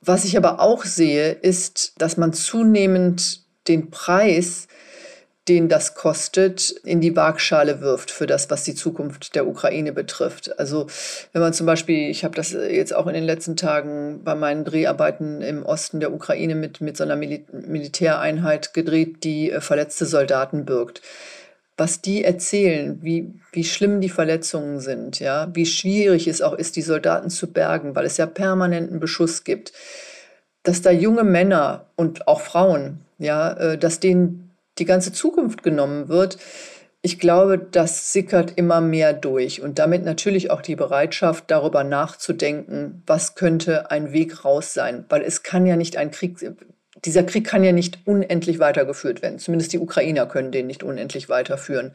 [0.00, 4.66] Was ich aber auch sehe, ist, dass man zunehmend den Preis
[5.48, 10.58] den das kostet, in die Waagschale wirft für das, was die Zukunft der Ukraine betrifft.
[10.58, 10.86] Also
[11.32, 14.64] wenn man zum Beispiel, ich habe das jetzt auch in den letzten Tagen bei meinen
[14.64, 20.06] Dreharbeiten im Osten der Ukraine mit, mit so einer Mil Militäreinheit gedreht, die äh, verletzte
[20.06, 21.02] Soldaten birgt.
[21.76, 26.74] Was die erzählen, wie, wie schlimm die Verletzungen sind, ja, wie schwierig es auch ist,
[26.74, 29.72] die Soldaten zu bergen, weil es ja permanenten Beschuss gibt,
[30.64, 34.47] dass da junge Männer und auch Frauen, ja, äh, dass denen
[34.78, 36.38] die ganze Zukunft genommen wird,
[37.00, 43.02] ich glaube, das sickert immer mehr durch und damit natürlich auch die Bereitschaft, darüber nachzudenken,
[43.06, 46.38] was könnte ein Weg raus sein, weil es kann ja nicht ein Krieg,
[47.04, 49.38] dieser Krieg kann ja nicht unendlich weitergeführt werden.
[49.38, 51.92] Zumindest die Ukrainer können den nicht unendlich weiterführen.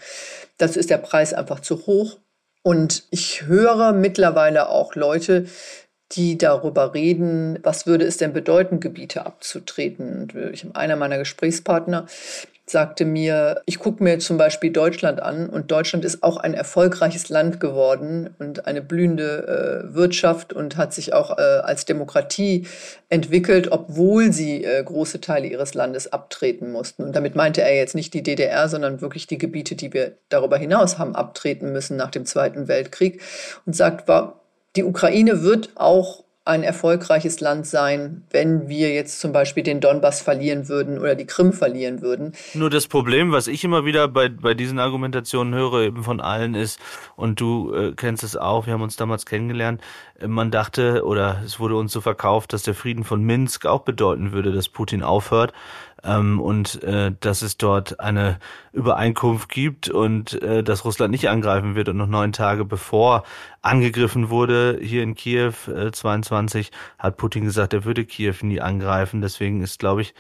[0.57, 2.19] Dazu ist der Preis einfach zu hoch.
[2.61, 5.47] Und ich höre mittlerweile auch Leute,
[6.13, 10.29] die darüber reden, was würde es denn bedeuten, Gebiete abzutreten.
[10.33, 12.05] Habe einer meiner Gesprächspartner,
[12.73, 17.29] sagte mir, ich gucke mir zum Beispiel Deutschland an und Deutschland ist auch ein erfolgreiches
[17.29, 22.67] Land geworden und eine blühende äh, Wirtschaft und hat sich auch äh, als Demokratie
[23.07, 27.03] entwickelt, obwohl sie äh, große Teile ihres Landes abtreten mussten.
[27.03, 30.57] Und damit meinte er jetzt nicht die DDR, sondern wirklich die Gebiete, die wir darüber
[30.57, 33.21] hinaus haben abtreten müssen nach dem Zweiten Weltkrieg
[33.65, 34.41] und sagt, war,
[34.75, 40.21] die Ukraine wird auch ein erfolgreiches Land sein, wenn wir jetzt zum Beispiel den Donbass
[40.21, 42.33] verlieren würden oder die Krim verlieren würden.
[42.53, 46.53] Nur das Problem, was ich immer wieder bei, bei diesen Argumentationen höre, eben von allen
[46.53, 46.79] ist,
[47.15, 49.81] und du äh, kennst es auch, wir haben uns damals kennengelernt,
[50.19, 53.83] äh, man dachte oder es wurde uns so verkauft, dass der Frieden von Minsk auch
[53.83, 55.53] bedeuten würde, dass Putin aufhört
[56.03, 58.39] ähm, und äh, dass es dort eine
[58.71, 63.23] Übereinkunft gibt und äh, dass Russland nicht angreifen wird und noch neun Tage bevor
[63.61, 69.21] angegriffen wurde hier in Kiew äh, 22 hat Putin gesagt, er würde Kiew nie angreifen.
[69.21, 70.13] Deswegen ist, glaube ich,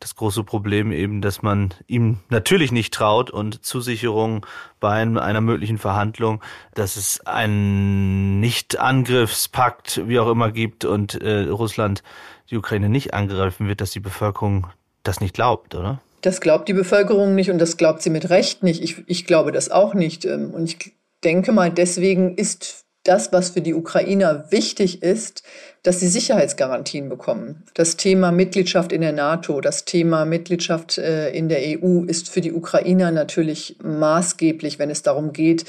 [0.00, 4.40] das große Problem eben, dass man ihm natürlich nicht traut und Zusicherungen
[4.80, 6.42] bei einer möglichen Verhandlung,
[6.74, 12.02] dass es einen Nicht-Angriffspakt, wie auch immer, gibt und äh, Russland
[12.50, 14.66] die Ukraine nicht angreifen wird, dass die Bevölkerung
[15.02, 16.00] das nicht glaubt, oder?
[16.22, 18.82] Das glaubt die Bevölkerung nicht und das glaubt sie mit Recht nicht.
[18.82, 20.24] Ich, ich glaube das auch nicht.
[20.24, 20.92] Ähm, und ich
[21.24, 25.42] denke mal, deswegen ist das, was für die Ukrainer wichtig ist,
[25.82, 27.64] dass sie Sicherheitsgarantien bekommen.
[27.72, 32.42] Das Thema Mitgliedschaft in der NATO, das Thema Mitgliedschaft äh, in der EU ist für
[32.42, 35.64] die Ukrainer natürlich maßgeblich, wenn es darum geht,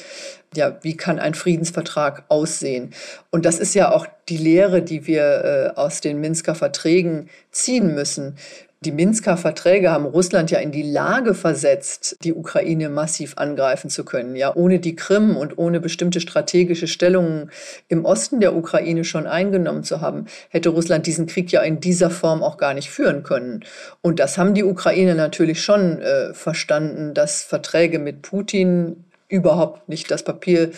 [0.56, 2.94] ja, wie kann ein Friedensvertrag aussehen?
[3.30, 7.96] Und das ist ja auch die Lehre, die wir äh, aus den Minsker Verträgen ziehen
[7.96, 8.36] müssen.
[8.84, 14.04] Die Minsker Verträge haben Russland ja in die Lage versetzt, die Ukraine massiv angreifen zu
[14.04, 14.36] können.
[14.36, 17.52] Ja, ohne die Krim und ohne bestimmte strategische Stellungen
[17.90, 22.10] im Osten der Ukraine schon eingenommen zu haben, hätte Russland diesen Krieg ja in dieser
[22.10, 23.64] Form auch gar nicht führen können.
[24.02, 30.12] Und das haben die Ukrainer natürlich schon äh, verstanden, dass Verträge mit Putin überhaupt nicht
[30.12, 30.72] das Papier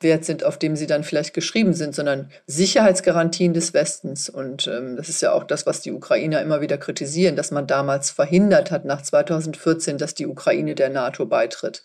[0.00, 4.28] wert sind, auf dem sie dann vielleicht geschrieben sind, sondern Sicherheitsgarantien des Westens.
[4.28, 7.66] Und ähm, das ist ja auch das, was die Ukrainer immer wieder kritisieren, dass man
[7.66, 11.84] damals verhindert hat, nach 2014, dass die Ukraine der NATO beitritt.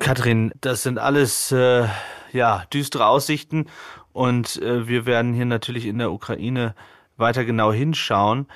[0.00, 1.86] Katrin, das sind alles äh,
[2.32, 3.66] ja, düstere Aussichten
[4.12, 6.74] und äh, wir werden hier natürlich in der Ukraine
[7.16, 8.46] weiter genau hinschauen.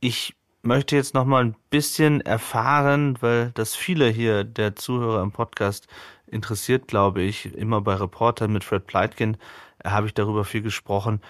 [0.00, 5.32] Ich möchte jetzt noch mal ein bisschen erfahren, weil das viele hier der Zuhörer im
[5.32, 5.88] Podcast
[6.32, 9.36] interessiert, glaube ich, immer bei Reportern mit Fred Pleitkin
[9.84, 11.20] äh, habe ich darüber viel gesprochen,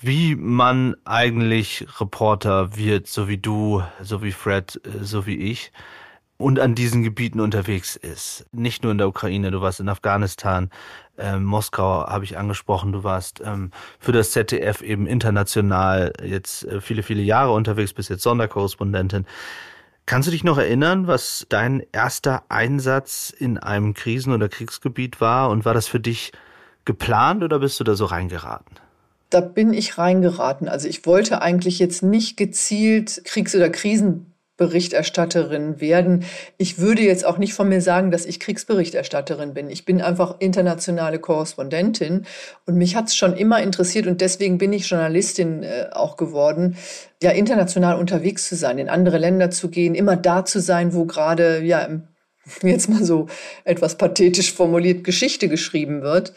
[0.00, 5.72] wie man eigentlich Reporter wird, so wie du, so wie Fred, äh, so wie ich
[6.38, 8.46] und an diesen Gebieten unterwegs ist.
[8.52, 10.70] Nicht nur in der Ukraine, du warst in Afghanistan,
[11.18, 16.80] äh, Moskau habe ich angesprochen, du warst ähm, für das ZDF eben international jetzt äh,
[16.80, 19.26] viele, viele Jahre unterwegs, bist jetzt Sonderkorrespondentin.
[20.08, 25.50] Kannst du dich noch erinnern, was dein erster Einsatz in einem Krisen- oder Kriegsgebiet war?
[25.50, 26.32] Und war das für dich
[26.86, 28.76] geplant oder bist du da so reingeraten?
[29.28, 30.66] Da bin ich reingeraten.
[30.66, 36.24] Also ich wollte eigentlich jetzt nicht gezielt Kriegs- oder Krisen Berichterstatterin werden.
[36.58, 39.70] Ich würde jetzt auch nicht von mir sagen, dass ich Kriegsberichterstatterin bin.
[39.70, 42.26] Ich bin einfach internationale Korrespondentin
[42.66, 46.76] und mich hat es schon immer interessiert und deswegen bin ich Journalistin äh, auch geworden,
[47.22, 51.06] ja international unterwegs zu sein, in andere Länder zu gehen, immer da zu sein, wo
[51.06, 51.88] gerade ja
[52.62, 53.28] jetzt mal so
[53.64, 56.32] etwas pathetisch formuliert Geschichte geschrieben wird.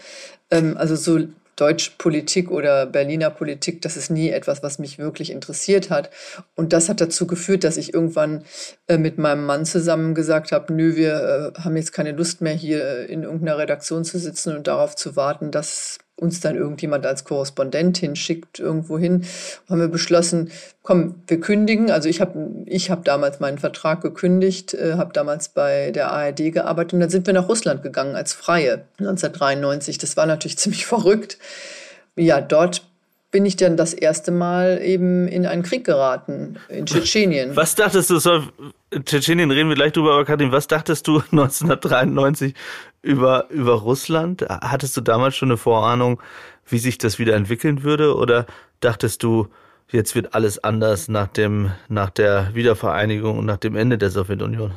[0.52, 1.20] Ähm, also so
[1.56, 6.10] Deutschpolitik oder Berliner Politik, das ist nie etwas, was mich wirklich interessiert hat.
[6.56, 8.44] Und das hat dazu geführt, dass ich irgendwann
[8.88, 12.54] äh, mit meinem Mann zusammen gesagt habe, nö, wir äh, haben jetzt keine Lust mehr
[12.54, 17.06] hier äh, in irgendeiner Redaktion zu sitzen und darauf zu warten, dass uns dann irgendjemand
[17.06, 19.26] als Korrespondentin schickt irgendwo hin,
[19.68, 20.52] haben wir beschlossen,
[20.84, 21.90] komm, wir kündigen.
[21.90, 26.54] Also ich habe ich hab damals meinen Vertrag gekündigt, äh, habe damals bei der ARD
[26.54, 29.98] gearbeitet und dann sind wir nach Russland gegangen als Freie 1993.
[29.98, 31.38] Das war natürlich ziemlich verrückt.
[32.16, 32.84] Ja, dort
[33.32, 37.56] bin ich dann das erste Mal eben in einen Krieg geraten, in Tschetschenien.
[37.56, 38.44] Was dachtest du, soll,
[39.06, 42.54] Tschetschenien reden wir gleich drüber, aber Karin, was dachtest du 1993
[43.02, 44.46] über, über Russland?
[44.50, 46.22] Hattest du damals schon eine Vorahnung,
[46.68, 48.16] wie sich das wieder entwickeln würde?
[48.16, 48.46] Oder
[48.82, 49.48] dachtest du,
[49.90, 54.72] jetzt wird alles anders nach dem, nach der Wiedervereinigung und nach dem Ende der Sowjetunion?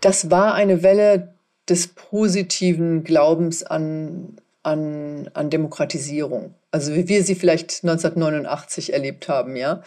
[0.00, 1.34] Das war eine Welle
[1.68, 6.54] des positiven Glaubens an, an, an Demokratisierung.
[6.70, 9.82] Also wie wir sie vielleicht 1989 erlebt haben, ja.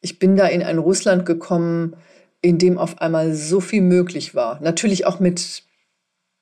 [0.00, 1.96] Ich bin da in ein Russland gekommen,
[2.40, 4.60] in dem auf einmal so viel möglich war.
[4.60, 5.62] Natürlich auch mit,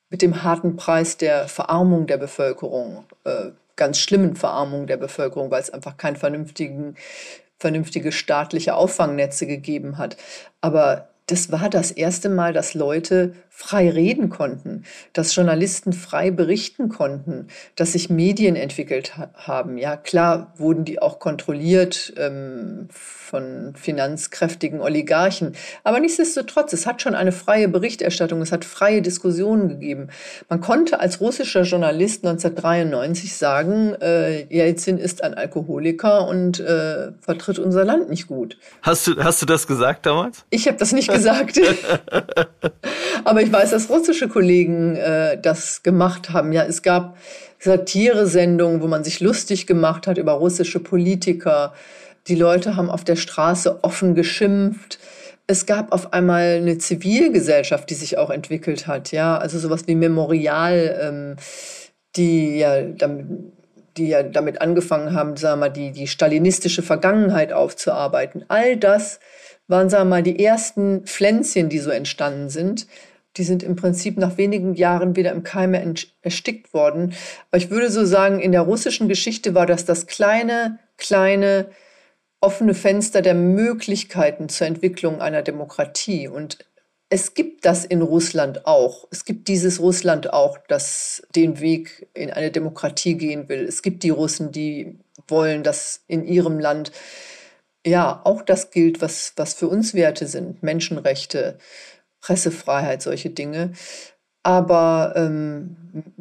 [0.09, 5.61] mit dem harten Preis der Verarmung der Bevölkerung, äh, ganz schlimmen Verarmung der Bevölkerung, weil
[5.61, 6.97] es einfach kein vernünftigen,
[7.59, 10.17] vernünftige staatliche Auffangnetze gegeben hat.
[10.63, 16.89] Aber das war das erste Mal, dass Leute frei reden konnten, dass Journalisten frei berichten
[16.89, 19.77] konnten, dass sich Medien entwickelt ha haben.
[19.77, 27.15] Ja, klar wurden die auch kontrolliert ähm, von finanzkräftigen Oligarchen, aber nichtsdestotrotz, es hat schon
[27.15, 30.09] eine freie Berichterstattung, es hat freie Diskussionen gegeben.
[30.49, 37.59] Man konnte als russischer Journalist 1993 sagen, äh, Jelzin ist ein Alkoholiker und äh, vertritt
[37.59, 38.57] unser Land nicht gut.
[38.81, 40.45] Hast du, hast du das gesagt damals?
[40.49, 41.61] Ich habe das nicht gesagt.
[43.25, 46.53] aber ich ich weiß, dass russische Kollegen äh, das gemacht haben.
[46.53, 47.17] Ja, es gab
[47.59, 51.75] Satiresendungen, wo man sich lustig gemacht hat über russische Politiker.
[52.29, 55.01] Die Leute haben auf der Straße offen geschimpft.
[55.49, 59.11] Es gab auf einmal eine Zivilgesellschaft, die sich auch entwickelt hat.
[59.11, 61.37] Ja, also sowas wie Memorial, ähm,
[62.15, 63.27] die ja damit,
[63.97, 68.45] die ja damit angefangen haben, sagen wir mal, die, die stalinistische Vergangenheit aufzuarbeiten.
[68.47, 69.19] All das
[69.67, 72.87] waren, sagen wir mal, die ersten Pflänzchen, die so entstanden sind
[73.41, 77.15] die sind im Prinzip nach wenigen Jahren wieder im Keime erstickt worden.
[77.51, 81.71] Aber ich würde so sagen, in der russischen Geschichte war das das kleine, kleine,
[82.43, 86.29] offene Fenster der Möglichkeiten zur Entwicklung einer Demokratie.
[86.29, 86.59] Und
[87.09, 89.09] es gibt das in Russland auch.
[89.11, 93.65] Es gibt dieses Russland auch, das den Weg in eine Demokratie gehen will.
[93.65, 94.99] Es gibt die Russen, die
[95.29, 96.93] wollen, dass in ihrem Land
[97.87, 101.57] ja auch das gilt, was, was für uns Werte sind, Menschenrechte,
[102.21, 103.73] Pressefreiheit, solche Dinge.
[104.43, 105.77] Aber ähm,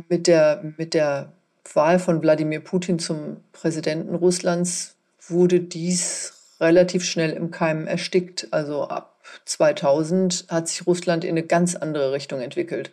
[0.10, 1.32] mit, der, mit der
[1.74, 4.96] Wahl von Wladimir Putin zum Präsidenten Russlands
[5.28, 8.48] wurde dies relativ schnell im Keim erstickt.
[8.52, 12.92] Also ab 2000 hat sich Russland in eine ganz andere Richtung entwickelt.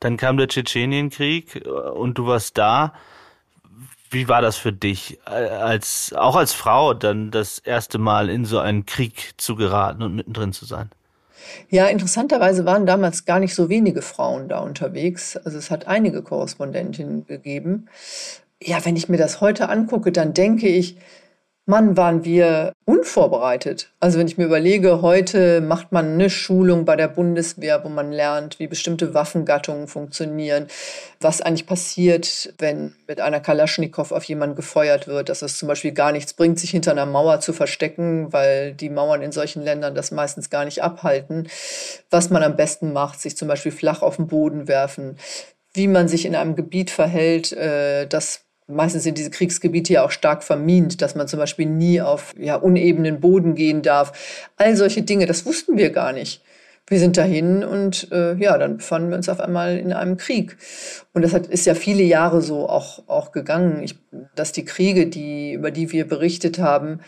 [0.00, 2.94] Dann kam der Tschetschenienkrieg äh, und du warst da.
[4.10, 8.46] Wie war das für dich, äh, als, auch als Frau, dann das erste Mal in
[8.46, 10.90] so einen Krieg zu geraten und mittendrin zu sein?
[11.70, 15.36] Ja, interessanterweise waren damals gar nicht so wenige Frauen da unterwegs.
[15.36, 17.88] Also es hat einige Korrespondentinnen gegeben.
[18.62, 20.96] Ja, wenn ich mir das heute angucke, dann denke ich,
[21.68, 23.92] Mann, waren wir unvorbereitet.
[24.00, 28.10] Also wenn ich mir überlege, heute macht man eine Schulung bei der Bundeswehr, wo man
[28.10, 30.68] lernt, wie bestimmte Waffengattungen funktionieren,
[31.20, 35.92] was eigentlich passiert, wenn mit einer Kalaschnikow auf jemanden gefeuert wird, dass es zum Beispiel
[35.92, 39.94] gar nichts bringt, sich hinter einer Mauer zu verstecken, weil die Mauern in solchen Ländern
[39.94, 41.48] das meistens gar nicht abhalten.
[42.08, 45.18] Was man am besten macht, sich zum Beispiel flach auf den Boden werfen,
[45.74, 50.10] wie man sich in einem Gebiet verhält, äh, das Meistens sind diese Kriegsgebiete ja auch
[50.10, 54.12] stark vermint, dass man zum Beispiel nie auf ja, unebenen Boden gehen darf.
[54.56, 56.42] All solche Dinge, das wussten wir gar nicht
[56.88, 60.56] wir sind dahin und äh, ja, dann befanden wir uns auf einmal in einem Krieg.
[61.12, 63.96] Und das hat, ist ja viele Jahre so auch, auch gegangen, ich,
[64.34, 67.00] dass die Kriege, die, über die wir berichtet haben,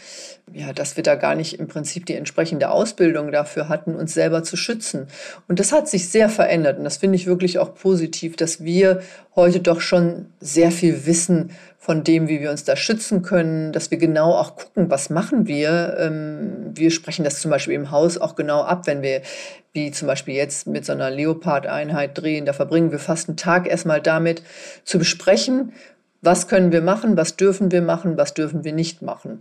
[0.52, 4.42] ja, dass wir da gar nicht im Prinzip die entsprechende Ausbildung dafür hatten, uns selber
[4.42, 5.06] zu schützen.
[5.48, 6.78] Und das hat sich sehr verändert.
[6.78, 9.00] Und das finde ich wirklich auch positiv, dass wir
[9.36, 11.52] heute doch schon sehr viel wissen,
[11.90, 15.48] von dem, wie wir uns da schützen können, dass wir genau auch gucken, was machen
[15.48, 15.96] wir.
[15.98, 19.22] Ähm, wir sprechen das zum Beispiel im Haus auch genau ab, wenn wir,
[19.72, 23.66] wie zum Beispiel jetzt mit so einer Leopard-Einheit drehen, da verbringen wir fast einen Tag
[23.66, 24.44] erstmal damit
[24.84, 25.72] zu besprechen,
[26.22, 29.40] was können wir machen, was dürfen wir machen, was dürfen wir nicht machen.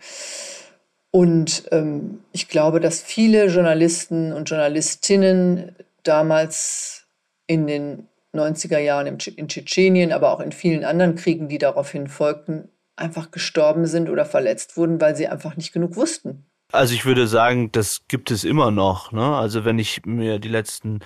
[1.11, 7.05] Und ähm, ich glaube, dass viele Journalisten und Journalistinnen damals
[7.45, 8.07] in den
[8.39, 13.85] 90er Jahren in Tschetschenien, aber auch in vielen anderen Kriegen, die daraufhin folgten, einfach gestorben
[13.85, 16.45] sind oder verletzt wurden, weil sie einfach nicht genug wussten.
[16.71, 19.11] Also ich würde sagen, das gibt es immer noch.
[19.11, 19.35] Ne?
[19.35, 20.99] Also wenn ich mir die letzten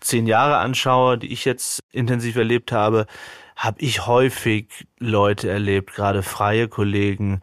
[0.00, 3.06] zehn Jahre anschaue, die ich jetzt intensiv erlebt habe,
[3.56, 7.40] habe ich häufig Leute erlebt, gerade freie Kollegen,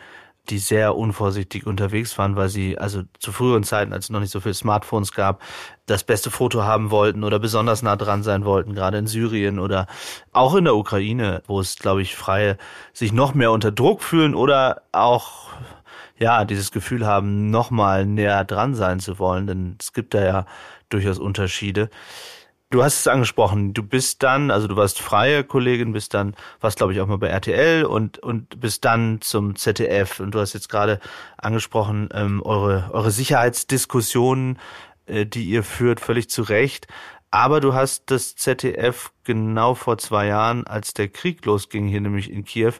[0.49, 4.31] die sehr unvorsichtig unterwegs waren, weil sie also zu früheren Zeiten, als es noch nicht
[4.31, 5.41] so viele Smartphones gab,
[5.85, 9.87] das beste Foto haben wollten oder besonders nah dran sein wollten, gerade in Syrien oder
[10.31, 12.57] auch in der Ukraine, wo es, glaube ich, Freie
[12.93, 15.49] sich noch mehr unter Druck fühlen oder auch
[16.17, 20.23] ja, dieses Gefühl haben, noch mal näher dran sein zu wollen, denn es gibt da
[20.23, 20.45] ja
[20.89, 21.89] durchaus Unterschiede.
[22.71, 26.77] Du hast es angesprochen, du bist dann, also du warst freie Kollegin, bist dann, warst
[26.77, 30.53] glaube ich auch mal bei RTL und, und bist dann zum ZDF und du hast
[30.53, 30.99] jetzt gerade
[31.37, 34.57] angesprochen, ähm, eure, eure Sicherheitsdiskussionen,
[35.05, 36.87] äh, die ihr führt, völlig zu Recht.
[37.29, 42.31] Aber du hast das ZDF genau vor zwei Jahren, als der Krieg losging, hier nämlich
[42.31, 42.73] in Kiew,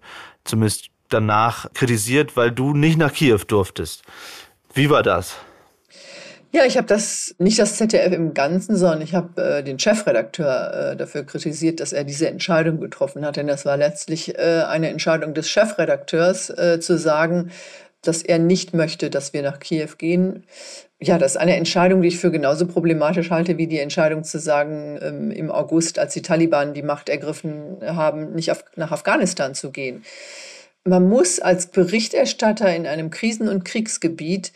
[0.45, 4.03] zumindest danach kritisiert, weil du nicht nach Kiew durftest.
[4.73, 5.37] Wie war das?
[6.55, 10.91] Ja, ich habe das nicht das ZDF im Ganzen, sondern ich habe äh, den Chefredakteur
[10.93, 13.35] äh, dafür kritisiert, dass er diese Entscheidung getroffen hat.
[13.35, 17.51] Denn das war letztlich äh, eine Entscheidung des Chefredakteurs, äh, zu sagen,
[18.03, 20.45] dass er nicht möchte, dass wir nach Kiew gehen.
[21.01, 24.39] Ja, das ist eine Entscheidung, die ich für genauso problematisch halte, wie die Entscheidung zu
[24.39, 29.55] sagen, ähm, im August, als die Taliban die Macht ergriffen haben, nicht auf, nach Afghanistan
[29.55, 30.05] zu gehen.
[30.85, 34.53] Man muss als Berichterstatter in einem Krisen- und Kriegsgebiet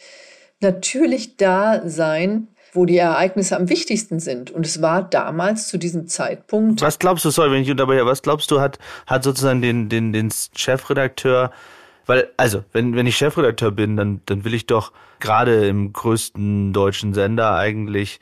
[0.62, 4.52] natürlich da sein, wo die Ereignisse am wichtigsten sind.
[4.52, 6.82] Und es war damals zu diesem Zeitpunkt.
[6.82, 10.14] Was glaubst du, sorry, wenn ich unterbreche, was glaubst du, hat, hat sozusagen den, den,
[10.14, 11.52] den Chefredakteur,
[12.06, 16.74] weil, also, wenn, wenn ich Chefredakteur bin, dann, dann will ich doch gerade im größten
[16.74, 18.20] deutschen Sender eigentlich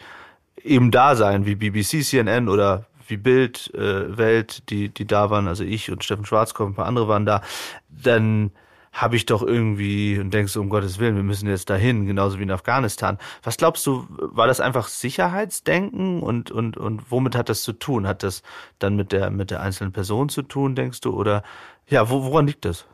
[0.61, 5.47] eben da sein, wie BBC, CNN oder wie Bild, äh, Welt, die, die da waren,
[5.47, 7.41] also ich und Steffen Schwarzkopf, ein paar andere waren da,
[7.89, 8.51] dann
[8.97, 12.43] habe ich doch irgendwie und denkst, um Gottes Willen, wir müssen jetzt dahin, genauso wie
[12.43, 13.19] in Afghanistan.
[13.43, 18.07] Was glaubst du, war das einfach Sicherheitsdenken und, und, und womit hat das zu tun?
[18.07, 18.41] Hat das
[18.79, 21.13] dann mit der, mit der einzelnen Person zu tun, denkst du?
[21.13, 21.43] Oder
[21.87, 22.85] ja, wo, woran liegt das?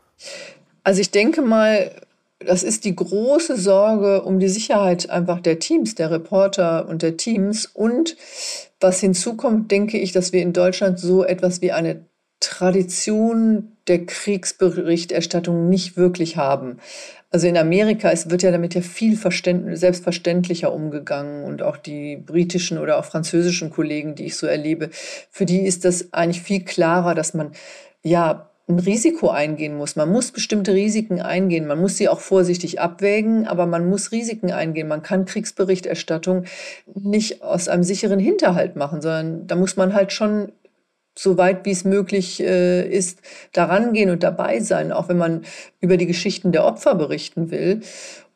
[0.84, 2.02] Also ich denke mal,
[2.40, 7.16] das ist die große Sorge um die Sicherheit einfach der Teams, der Reporter und der
[7.16, 7.66] Teams.
[7.66, 8.18] Und
[8.82, 12.06] was hinzukommt, denke ich, dass wir in Deutschland so etwas wie eine
[12.44, 16.78] Tradition der Kriegsberichterstattung nicht wirklich haben.
[17.32, 22.78] Also in Amerika es wird ja damit ja viel selbstverständlicher umgegangen und auch die britischen
[22.78, 24.90] oder auch französischen Kollegen, die ich so erlebe,
[25.32, 27.54] für die ist das eigentlich viel klarer, dass man
[28.04, 29.96] ja ein Risiko eingehen muss.
[29.96, 31.68] Man muss bestimmte Risiken eingehen.
[31.68, 34.88] Man muss sie auch vorsichtig abwägen, aber man muss Risiken eingehen.
[34.88, 36.46] Man kann Kriegsberichterstattung
[36.94, 40.52] nicht aus einem sicheren Hinterhalt machen, sondern da muss man halt schon
[41.16, 43.20] so weit wie es möglich äh, ist,
[43.52, 45.44] daran gehen und dabei sein, auch wenn man
[45.80, 47.82] über die Geschichten der Opfer berichten will.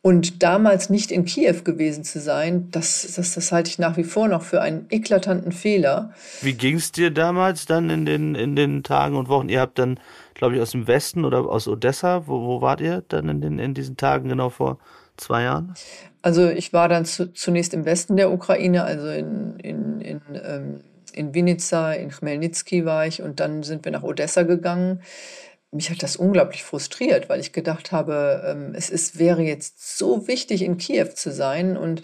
[0.03, 4.03] Und damals nicht in Kiew gewesen zu sein, das, das, das halte ich nach wie
[4.05, 6.13] vor noch für einen eklatanten Fehler.
[6.41, 9.49] Wie ging es dir damals dann in den, in den Tagen und Wochen?
[9.49, 9.99] Ihr habt dann,
[10.33, 13.59] glaube ich, aus dem Westen oder aus Odessa, wo, wo wart ihr dann in, den,
[13.59, 14.77] in diesen Tagen genau vor
[15.17, 15.73] zwei Jahren?
[16.21, 20.79] Also ich war dann zu, zunächst im Westen der Ukraine, also in, in, in, ähm,
[21.13, 25.01] in Vinica, in Chmelnytsky war ich und dann sind wir nach Odessa gegangen.
[25.71, 30.27] Mich hat das unglaublich frustriert, weil ich gedacht habe, ähm, es ist, wäre jetzt so
[30.27, 32.01] wichtig, in Kiew zu sein und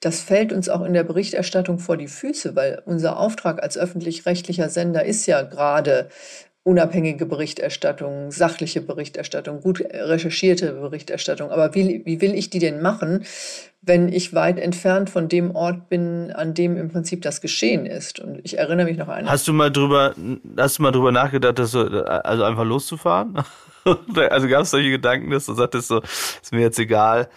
[0.00, 4.68] das fällt uns auch in der Berichterstattung vor die Füße, weil unser Auftrag als öffentlich-rechtlicher
[4.68, 6.08] Sender ist ja gerade
[6.68, 11.50] unabhängige Berichterstattung, sachliche Berichterstattung, gut recherchierte Berichterstattung.
[11.50, 13.24] Aber wie, wie will ich die denn machen,
[13.80, 18.20] wenn ich weit entfernt von dem Ort bin, an dem im Prinzip das Geschehen ist?
[18.20, 19.30] Und ich erinnere mich noch an.
[19.30, 20.14] Hast du mal drüber,
[20.58, 23.38] hast du mal drüber nachgedacht, dass du, also einfach loszufahren?
[24.28, 27.30] also gab es solche Gedanken, dass du sagtest so, ist mir jetzt egal,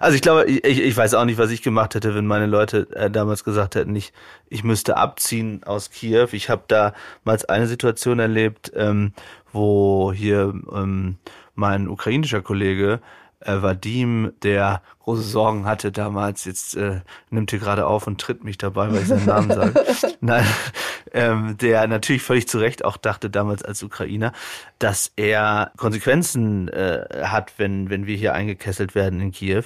[0.00, 2.88] also ich glaube, ich, ich weiß auch nicht, was ich gemacht hätte, wenn meine Leute
[2.94, 4.12] äh, damals gesagt hätten, ich,
[4.48, 6.28] ich müsste abziehen aus Kiew.
[6.32, 9.12] Ich habe damals eine Situation erlebt, ähm,
[9.52, 11.18] wo hier ähm,
[11.54, 13.00] mein ukrainischer Kollege
[13.44, 18.42] äh, Vadim, der große Sorgen hatte damals, jetzt äh, nimmt hier gerade auf und tritt
[18.42, 19.84] mich dabei, weil ich seinen Namen sage.
[20.20, 20.46] Nein,
[21.12, 24.32] ähm, der natürlich völlig zu Recht auch dachte damals als Ukrainer,
[24.78, 29.64] dass er Konsequenzen äh, hat, wenn, wenn wir hier eingekesselt werden in Kiew.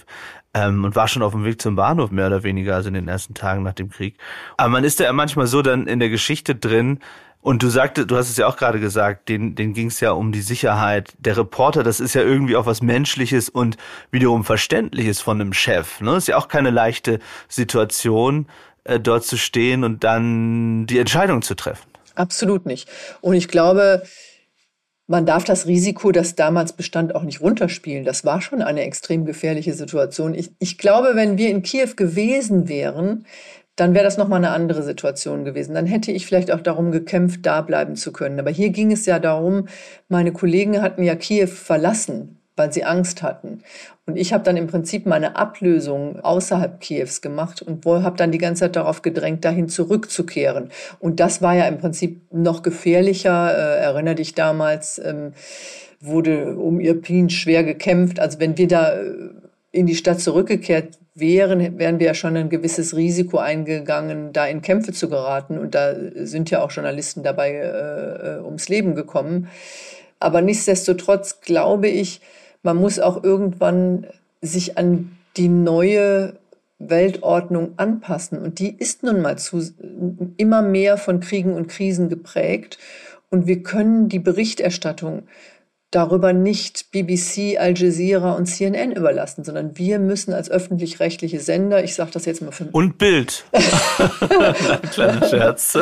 [0.55, 3.07] Ähm, und war schon auf dem Weg zum Bahnhof, mehr oder weniger, also in den
[3.07, 4.17] ersten Tagen nach dem Krieg.
[4.57, 7.01] Aber man ist da ja manchmal so dann in der Geschichte drin,
[7.41, 10.11] und du sagte, du hast es ja auch gerade gesagt, den, den ging es ja
[10.11, 11.15] um die Sicherheit.
[11.19, 13.77] Der Reporter, das ist ja irgendwie auch was Menschliches und
[14.11, 16.01] wiederum Verständliches von einem Chef.
[16.01, 16.17] Ne?
[16.17, 18.47] Ist ja auch keine leichte Situation,
[18.85, 21.89] äh, dort zu stehen und dann die Entscheidung zu treffen.
[22.17, 22.89] Absolut nicht.
[23.21, 24.03] Und ich glaube,
[25.07, 28.05] man darf das Risiko, das damals bestand, auch nicht runterspielen.
[28.05, 30.35] Das war schon eine extrem gefährliche Situation.
[30.35, 33.25] Ich, ich glaube, wenn wir in Kiew gewesen wären,
[33.81, 35.75] dann wäre das nochmal eine andere Situation gewesen.
[35.75, 38.41] Dann hätte ich vielleicht auch darum gekämpft, da bleiben zu können.
[38.41, 39.69] Aber hier ging es ja darum,
[40.09, 43.63] meine Kollegen hatten ja Kiew verlassen, weil sie Angst hatten.
[44.05, 48.39] Und ich habe dann im Prinzip meine Ablösung außerhalb Kiews gemacht und habe dann die
[48.39, 50.71] ganze Zeit darauf gedrängt, dahin zurückzukehren.
[50.99, 53.57] Und das war ja im Prinzip noch gefährlicher.
[53.57, 55.35] Äh, erinnere dich damals, ähm,
[56.01, 58.19] wurde um Irpin schwer gekämpft.
[58.19, 59.13] Also wenn wir da äh,
[59.71, 64.63] in die Stadt zurückgekehrt wären, wären wir ja schon ein gewisses Risiko eingegangen, da in
[64.63, 65.59] Kämpfe zu geraten.
[65.59, 69.49] Und da sind ja auch Journalisten dabei äh, äh, ums Leben gekommen.
[70.21, 72.21] Aber nichtsdestotrotz glaube ich,
[72.63, 74.07] man muss auch irgendwann
[74.41, 76.35] sich an die neue
[76.79, 78.39] Weltordnung anpassen.
[78.39, 79.63] Und die ist nun mal zu,
[80.37, 82.79] immer mehr von Kriegen und Krisen geprägt.
[83.31, 85.25] Und wir können die Berichterstattung
[85.91, 91.95] darüber nicht BBC, Al Jazeera und CNN überlassen, sondern wir müssen als öffentlich-rechtliche Sender, ich
[91.95, 93.47] sage das jetzt mal für und Bild,
[94.93, 95.79] kleiner Scherz.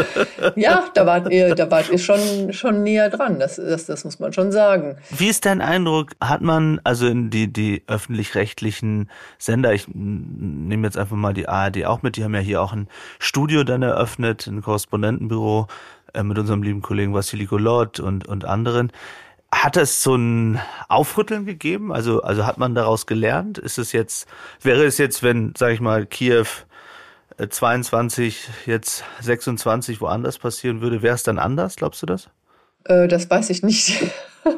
[0.55, 3.41] ja, da wart ihr, da wart ihr schon schon näher dran.
[3.41, 4.97] Das, das, das muss man schon sagen.
[5.11, 6.13] Wie ist dein Eindruck?
[6.21, 9.73] Hat man also in die die öffentlich-rechtlichen Sender?
[9.73, 12.17] Ich nehme jetzt einfach mal die ARD auch mit.
[12.17, 12.87] Die haben ja hier auch ein
[13.19, 15.67] Studio dann eröffnet, ein Korrespondentenbüro
[16.15, 18.93] äh, mit unserem lieben Kollegen Vassili Golot und und anderen.
[19.63, 21.91] Hat es so ein Aufrütteln gegeben?
[21.91, 23.57] Also, also hat man daraus gelernt?
[23.57, 24.29] Ist es jetzt,
[24.61, 26.45] wäre es jetzt, wenn, sage ich mal, Kiew
[27.49, 31.77] 22, äh, jetzt 26 woanders passieren würde, wäre es dann anders?
[31.77, 32.29] Glaubst du das?
[32.85, 34.13] Äh, das weiß ich nicht.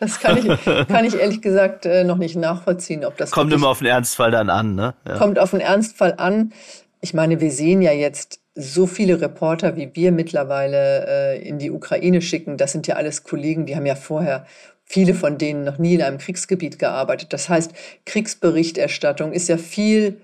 [0.00, 3.68] Das kann ich, kann ich ehrlich gesagt äh, noch nicht nachvollziehen, ob das kommt immer
[3.68, 4.94] auf den Ernstfall dann an, ne?
[5.06, 5.18] Ja.
[5.18, 6.52] Kommt auf den Ernstfall an.
[7.00, 11.70] Ich meine, wir sehen ja jetzt so viele Reporter, wie wir mittlerweile äh, in die
[11.70, 14.46] Ukraine schicken, das sind ja alles Kollegen, die haben ja vorher
[14.84, 17.32] viele von denen noch nie in einem Kriegsgebiet gearbeitet.
[17.32, 17.72] Das heißt,
[18.06, 20.20] Kriegsberichterstattung ist ja viel,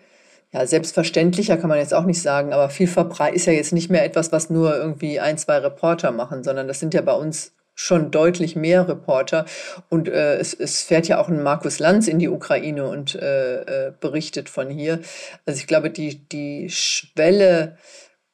[0.53, 3.91] ja, selbstverständlicher kann man jetzt auch nicht sagen, aber viel verbreitet ist ja jetzt nicht
[3.91, 7.53] mehr etwas, was nur irgendwie ein, zwei Reporter machen, sondern das sind ja bei uns
[7.77, 9.45] schon deutlich mehr Reporter.
[9.89, 13.89] Und äh, es, es fährt ja auch ein Markus Lanz in die Ukraine und äh,
[13.89, 15.01] äh, berichtet von hier.
[15.45, 17.77] Also ich glaube, die, die Schwelle,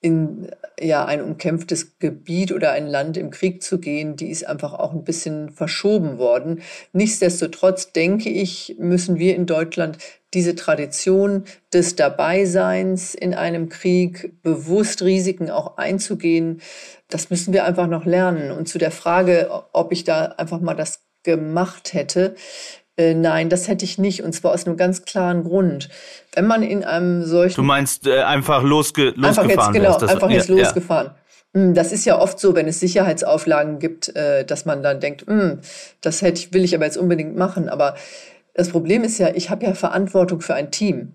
[0.02, 0.50] in
[0.80, 4.92] ja ein umkämpftes Gebiet oder ein Land im Krieg zu gehen, die ist einfach auch
[4.92, 6.60] ein bisschen verschoben worden.
[6.92, 9.98] Nichtsdestotrotz denke ich, müssen wir in Deutschland
[10.34, 16.60] diese Tradition des Dabeiseins in einem Krieg, bewusst Risiken auch einzugehen,
[17.08, 18.50] das müssen wir einfach noch lernen.
[18.50, 22.34] Und zu der Frage, ob ich da einfach mal das gemacht hätte,
[22.96, 24.22] äh, nein, das hätte ich nicht.
[24.22, 25.88] Und zwar aus einem ganz klaren Grund.
[26.34, 27.56] Wenn man in einem solchen.
[27.56, 29.24] Du meinst äh, einfach losge losgefahren?
[29.24, 31.06] Einfach jetzt, genau, das, einfach jetzt ja, losgefahren.
[31.08, 31.60] Ja.
[31.60, 35.26] Hm, das ist ja oft so, wenn es Sicherheitsauflagen gibt, äh, dass man dann denkt,
[35.26, 35.60] hm,
[36.00, 37.68] das hätte ich, will ich aber jetzt unbedingt machen.
[37.68, 37.94] Aber
[38.54, 41.14] das Problem ist ja, ich habe ja Verantwortung für ein Team.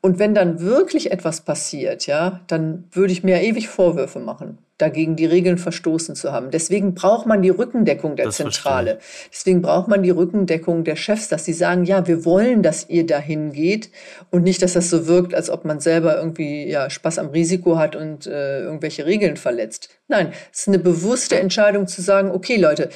[0.00, 5.16] Und wenn dann wirklich etwas passiert, ja, dann würde ich mir ewig Vorwürfe machen, dagegen
[5.16, 6.50] die Regeln verstoßen zu haben.
[6.50, 8.98] Deswegen braucht man die Rückendeckung der das Zentrale.
[9.32, 13.06] Deswegen braucht man die Rückendeckung der Chefs, dass sie sagen, ja, wir wollen, dass ihr
[13.06, 13.90] dahin geht
[14.30, 17.78] und nicht, dass das so wirkt, als ob man selber irgendwie ja, Spaß am Risiko
[17.78, 19.88] hat und äh, irgendwelche Regeln verletzt.
[20.08, 22.90] Nein, es ist eine bewusste Entscheidung zu sagen, okay, Leute,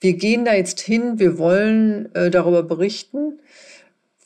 [0.00, 3.40] wir gehen da jetzt hin, wir wollen äh, darüber berichten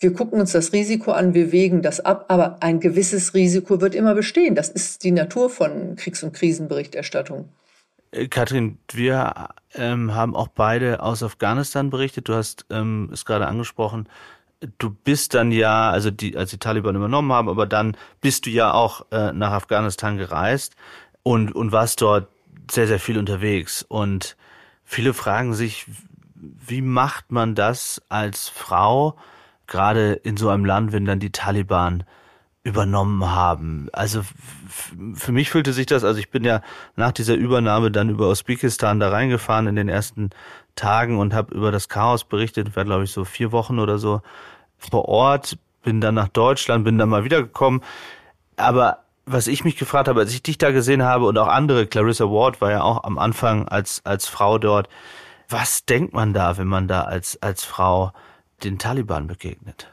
[0.03, 3.95] wir gucken uns das Risiko an, wir wägen das ab, aber ein gewisses Risiko wird
[3.95, 4.55] immer bestehen.
[4.55, 7.49] Das ist die Natur von Kriegs- und Krisenberichterstattung.
[8.11, 12.29] Äh, Katrin, wir ähm, haben auch beide aus Afghanistan berichtet.
[12.29, 14.09] Du hast ähm, es gerade angesprochen.
[14.79, 18.51] Du bist dann ja, also die, als die Taliban übernommen haben, aber dann bist du
[18.51, 20.77] ja auch äh, nach Afghanistan gereist
[21.23, 22.29] und, und warst dort
[22.71, 23.85] sehr, sehr viel unterwegs.
[23.89, 24.37] Und
[24.85, 25.87] viele fragen sich,
[26.35, 29.17] wie macht man das als Frau,
[29.73, 32.05] gerade in so einem Land, wenn dann die Taliban
[32.63, 33.89] übernommen haben.
[33.93, 34.23] Also
[35.15, 36.61] für mich fühlte sich das, also ich bin ja
[36.95, 40.31] nach dieser Übernahme dann über Usbekistan da reingefahren in den ersten
[40.77, 44.23] Tagen und habe über das Chaos berichtet, war glaube ich so vier Wochen oder so
[44.79, 47.83] vor Ort, bin dann nach Deutschland, bin dann mal wiedergekommen.
[48.57, 51.87] Aber was ich mich gefragt habe, als ich dich da gesehen habe und auch andere,
[51.87, 54.89] Clarissa Ward war ja auch am Anfang als, als Frau dort,
[55.49, 58.13] was denkt man da, wenn man da als, als Frau
[58.65, 59.89] den Taliban begegnet?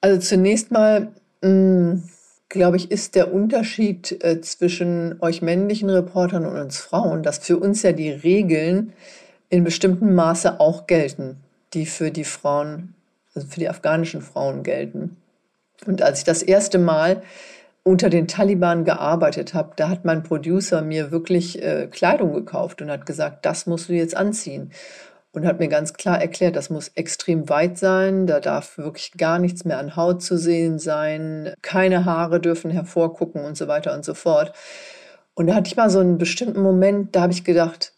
[0.00, 1.12] Also zunächst mal,
[1.42, 2.02] mm,
[2.48, 7.56] glaube ich, ist der Unterschied äh, zwischen euch männlichen Reportern und uns Frauen, dass für
[7.56, 8.92] uns ja die Regeln
[9.48, 11.36] in bestimmtem Maße auch gelten,
[11.72, 12.94] die für die Frauen,
[13.34, 15.16] also für die afghanischen Frauen gelten.
[15.86, 17.22] Und als ich das erste Mal
[17.82, 22.90] unter den Taliban gearbeitet habe, da hat mein Producer mir wirklich äh, Kleidung gekauft und
[22.90, 24.70] hat gesagt, das musst du jetzt anziehen
[25.34, 29.38] und hat mir ganz klar erklärt, das muss extrem weit sein, da darf wirklich gar
[29.38, 34.04] nichts mehr an Haut zu sehen sein, keine Haare dürfen hervorgucken und so weiter und
[34.04, 34.52] so fort.
[35.34, 37.92] Und da hatte ich mal so einen bestimmten Moment, da habe ich gedacht,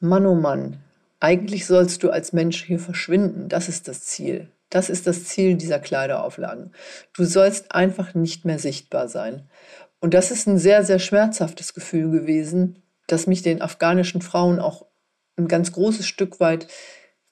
[0.00, 0.78] Mann, oh Mann,
[1.20, 3.48] eigentlich sollst du als Mensch hier verschwinden.
[3.48, 4.48] Das ist das Ziel.
[4.68, 6.72] Das ist das Ziel dieser Kleiderauflagen.
[7.12, 9.48] Du sollst einfach nicht mehr sichtbar sein.
[10.00, 14.84] Und das ist ein sehr, sehr schmerzhaftes Gefühl gewesen, das mich den afghanischen Frauen auch
[15.36, 16.68] ein ganz großes Stück weit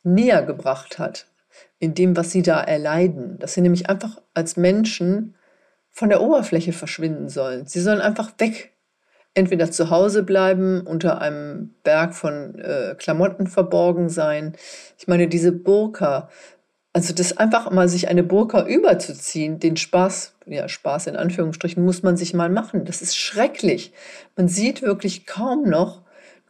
[0.02, 1.26] näher gebracht hat
[1.78, 3.38] in dem, was sie da erleiden.
[3.38, 5.34] Dass sie nämlich einfach als Menschen
[5.90, 7.66] von der Oberfläche verschwinden sollen.
[7.66, 8.72] Sie sollen einfach weg.
[9.34, 14.54] Entweder zu Hause bleiben, unter einem Berg von äh, Klamotten verborgen sein.
[14.98, 16.28] Ich meine, diese Burka,
[16.92, 22.02] also das einfach mal sich eine Burka überzuziehen, den Spaß, ja Spaß in Anführungsstrichen, muss
[22.02, 22.84] man sich mal machen.
[22.84, 23.92] Das ist schrecklich.
[24.36, 26.01] Man sieht wirklich kaum noch,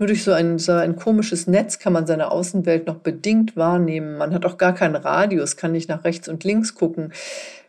[0.02, 4.18] nur durch so ein, so ein komisches Netz kann man seine Außenwelt noch bedingt wahrnehmen.
[4.18, 7.12] Man hat auch gar keinen Radius, kann nicht nach rechts und links gucken.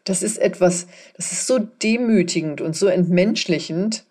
[0.04, 4.06] Das ist etwas, das ist so demütigend und so entmenschlichend,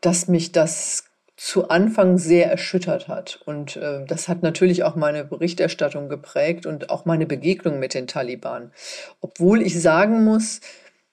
[0.00, 1.04] dass mich das
[1.36, 3.42] zu Anfang sehr erschüttert hat.
[3.44, 8.06] Und äh, das hat natürlich auch meine Berichterstattung geprägt und auch meine Begegnung mit den
[8.06, 8.72] Taliban.
[9.20, 10.62] Obwohl ich sagen muss,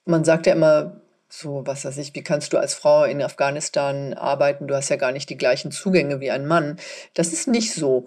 [0.06, 1.02] man sagt ja immer,
[1.36, 4.68] so, was weiß ich, wie kannst du als Frau in Afghanistan arbeiten?
[4.68, 6.78] Du hast ja gar nicht die gleichen Zugänge wie ein Mann.
[7.16, 8.06] Das ist nicht so.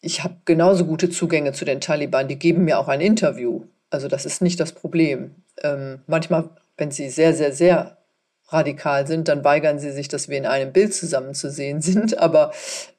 [0.00, 2.26] Ich habe genauso gute Zugänge zu den Taliban.
[2.26, 3.66] Die geben mir auch ein Interview.
[3.88, 5.36] Also das ist nicht das Problem.
[5.62, 7.98] Ähm, manchmal, wenn sie sehr, sehr, sehr
[8.48, 12.18] radikal sind, dann weigern sie sich, dass wir in einem Bild zusammen zu sehen sind.
[12.18, 12.50] Aber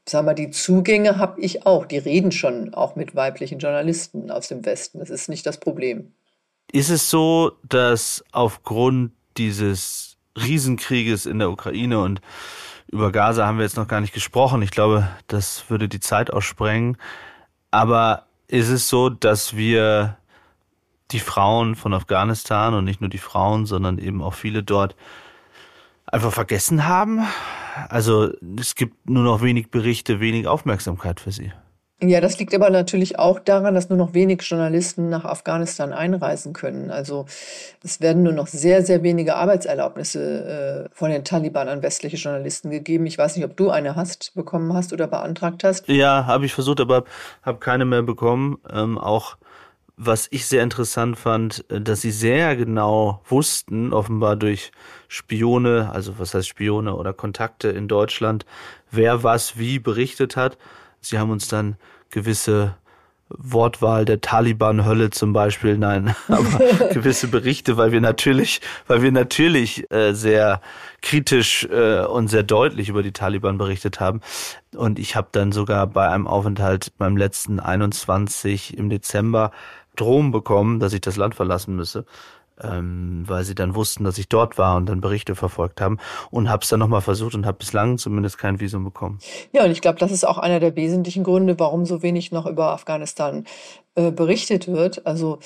[0.08, 1.86] sag mal, die Zugänge habe ich auch.
[1.86, 4.99] Die reden schon auch mit weiblichen Journalisten aus dem Westen.
[4.99, 6.14] Das ist nicht das Problem.
[6.72, 9.12] Ist es so, dass aufgrund
[9.46, 12.22] dieses Riesenkrieges in der Ukraine und
[12.88, 14.62] über Gaza haben wir jetzt noch gar nicht gesprochen.
[14.62, 16.98] Ich glaube, das würde die Zeit aussprengen.
[17.72, 20.18] Aber ist es so, dass wir
[21.12, 24.96] die Frauen von Afghanistan und nicht nur die Frauen, sondern eben auch viele dort
[26.06, 27.26] einfach vergessen haben?
[27.88, 31.54] Also es gibt nur noch wenig Berichte, wenig Aufmerksamkeit für sie.
[32.04, 36.52] Ja, das liegt aber natürlich auch daran, dass nur noch wenig Journalisten nach Afghanistan einreisen
[36.52, 36.89] können.
[36.89, 37.28] Also
[37.84, 42.72] es werden nur noch sehr, sehr wenige Arbeitserlaubnisse äh, von den Taliban an westliche Journalisten
[42.72, 43.06] gegeben.
[43.06, 45.88] Ich weiß nicht, ob du eine hast, bekommen hast oder beantragt hast.
[45.89, 47.04] Ja, habe ich versucht, aber
[47.43, 48.58] habe keine mehr bekommen.
[48.74, 49.38] Ähm, auch
[49.95, 54.72] was ich sehr interessant fand, äh, dass sie sehr genau wussten, offenbar durch
[55.08, 58.47] Spione, also was heißt Spione oder Kontakte in Deutschland,
[58.89, 60.58] wer was wie berichtet hat.
[61.02, 61.76] Sie haben uns dann
[62.10, 62.76] gewisse
[63.38, 69.89] Wortwahl der Taliban-Hölle zum Beispiel, nein, aber gewisse Berichte, weil wir natürlich, weil wir natürlich
[69.91, 70.62] äh, sehr
[71.02, 74.22] kritisch äh, und sehr deutlich über die Taliban berichtet haben.
[74.76, 79.52] Und ich habe dann sogar bei einem Aufenthalt beim letzten 21 im Dezember
[79.95, 82.06] Drohungen bekommen, dass ich das Land verlassen müsse
[82.64, 85.97] ähm, weil sie dann wussten, dass ich dort war und dann Berichte verfolgt haben
[86.30, 89.20] und habe es dann nochmal versucht und habe bislang zumindest kein Visum bekommen.
[89.51, 92.45] Ja, und ich glaube, das ist auch einer der wesentlichen Gründe, warum so wenig noch
[92.45, 93.45] über Afghanistan
[93.95, 95.05] äh, berichtet wird.
[95.05, 95.39] Also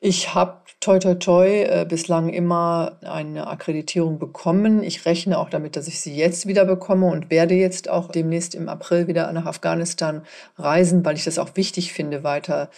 [0.00, 4.82] ich habe toi toi toi äh, bislang immer eine Akkreditierung bekommen.
[4.82, 8.54] Ich rechne auch damit, dass ich sie jetzt wieder bekomme und werde jetzt auch demnächst
[8.54, 10.22] im April wieder nach Afghanistan
[10.58, 12.68] reisen, weil ich das auch wichtig finde, weiter,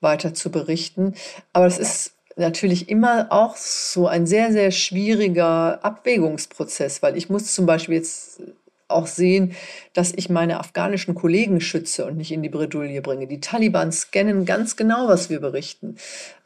[0.00, 1.14] weiter zu berichten.
[1.52, 7.54] Aber es ist natürlich immer auch so ein sehr, sehr schwieriger Abwägungsprozess, weil ich muss
[7.54, 8.40] zum Beispiel jetzt
[8.88, 9.54] auch sehen,
[9.92, 13.26] dass ich meine afghanischen Kollegen schütze und nicht in die Bredouille bringe.
[13.26, 15.96] Die Taliban scannen ganz genau, was wir berichten.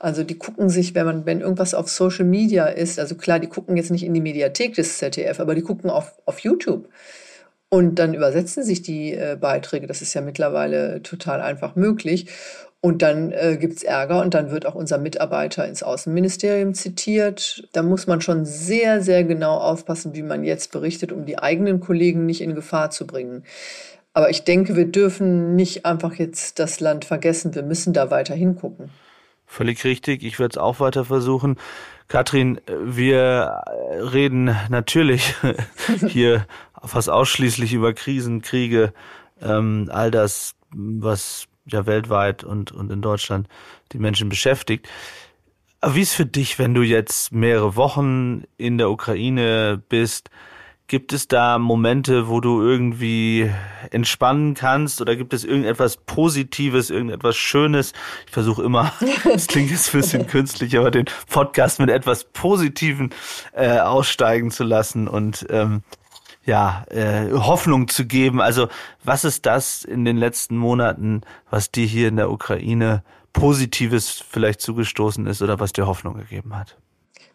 [0.00, 3.46] Also die gucken sich, wenn man, wenn irgendwas auf Social Media ist, also klar, die
[3.46, 6.88] gucken jetzt nicht in die Mediathek des ZDF, aber die gucken auf, auf YouTube.
[7.68, 9.86] Und dann übersetzen sich die äh, Beiträge.
[9.86, 12.26] Das ist ja mittlerweile total einfach möglich.
[12.84, 17.68] Und dann äh, gibt es Ärger und dann wird auch unser Mitarbeiter ins Außenministerium zitiert.
[17.72, 21.78] Da muss man schon sehr, sehr genau aufpassen, wie man jetzt berichtet, um die eigenen
[21.78, 23.44] Kollegen nicht in Gefahr zu bringen.
[24.14, 27.54] Aber ich denke, wir dürfen nicht einfach jetzt das Land vergessen.
[27.54, 28.90] Wir müssen da weiter hingucken.
[29.46, 30.24] Völlig richtig.
[30.24, 31.58] Ich werde es auch weiter versuchen.
[32.08, 33.62] Katrin, wir
[34.12, 35.36] reden natürlich
[36.08, 36.46] hier
[36.82, 38.92] fast ausschließlich über Krisen, Kriege,
[39.40, 43.48] ähm, all das, was ja weltweit und, und in Deutschland
[43.92, 44.88] die Menschen beschäftigt.
[45.80, 50.30] Aber wie ist für dich, wenn du jetzt mehrere Wochen in der Ukraine bist?
[50.86, 53.50] Gibt es da Momente, wo du irgendwie
[53.90, 57.94] entspannen kannst oder gibt es irgendetwas Positives, irgendetwas Schönes?
[58.26, 58.92] Ich versuche immer,
[59.24, 63.10] das klingt jetzt ein bisschen künstlich, aber den Podcast mit etwas Positiven
[63.52, 65.82] äh, aussteigen zu lassen und ähm,
[66.44, 68.40] ja, äh, Hoffnung zu geben.
[68.40, 68.68] Also
[69.04, 74.60] was ist das in den letzten Monaten, was dir hier in der Ukraine Positives vielleicht
[74.60, 76.76] zugestoßen ist oder was dir Hoffnung gegeben hat?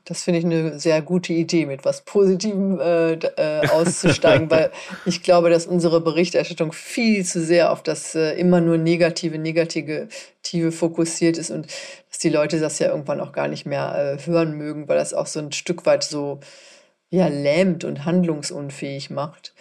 [0.08, 4.72] Das finde ich eine sehr gute Idee, mit was Positivem äh, äh, auszusteigen, weil
[5.06, 10.08] ich glaube, dass unsere Berichterstattung viel zu sehr auf das äh, immer nur Negative, Negative
[10.72, 11.68] fokussiert ist und
[12.10, 15.14] dass die Leute das ja irgendwann auch gar nicht mehr äh, hören mögen, weil das
[15.14, 16.40] auch so ein Stück weit so
[17.10, 19.54] ja, lähmt und handlungsunfähig macht.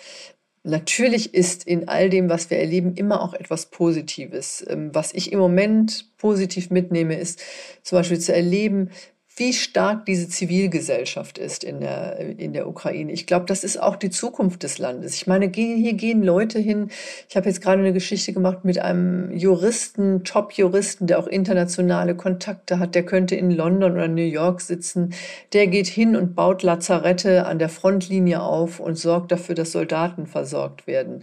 [0.62, 4.64] Natürlich ist in all dem, was wir erleben, immer auch etwas Positives.
[4.68, 7.40] Ähm, was ich im Moment positiv mitnehme, ist
[7.82, 8.90] zum Beispiel zu erleben,
[9.38, 13.12] wie stark diese Zivilgesellschaft ist in der, in der Ukraine.
[13.12, 15.14] Ich glaube, das ist auch die Zukunft des Landes.
[15.14, 16.88] Ich meine, hier gehen Leute hin.
[17.28, 22.78] Ich habe jetzt gerade eine Geschichte gemacht mit einem Juristen, Top-Juristen, der auch internationale Kontakte
[22.78, 22.94] hat.
[22.94, 25.12] Der könnte in London oder New York sitzen.
[25.52, 30.26] Der geht hin und baut Lazarette an der Frontlinie auf und sorgt dafür, dass Soldaten
[30.26, 31.22] versorgt werden.